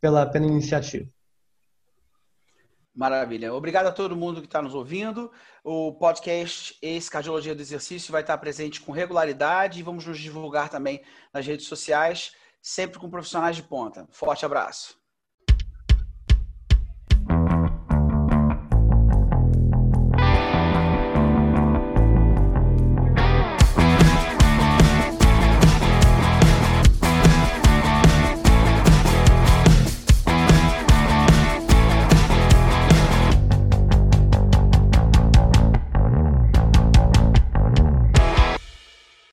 pela, 0.01 0.25
pela 0.25 0.47
iniciativa. 0.47 1.07
Maravilha. 2.97 3.53
Obrigado 3.53 3.89
a 3.89 3.93
todo 3.93 4.17
mundo 4.17 4.41
que 4.41 4.47
está 4.47 4.63
nos 4.63 4.75
ouvindo. 4.75 5.31
O 5.63 5.93
podcast 5.93 6.79
Ex-Cardiologia 6.81 7.55
do 7.55 7.61
Exercício 7.61 8.11
vai 8.11 8.23
estar 8.23 8.39
presente 8.39 8.81
com 8.81 8.91
regularidade 8.91 9.79
e 9.79 9.83
vamos 9.83 10.07
nos 10.07 10.19
divulgar 10.19 10.71
também 10.71 11.03
nas 11.31 11.47
redes 11.47 11.67
sociais, 11.67 12.35
sempre 12.63 12.99
com 12.99 13.11
profissionais 13.11 13.55
de 13.55 13.63
ponta. 13.63 14.09
Forte 14.11 14.47
abraço. 14.47 14.97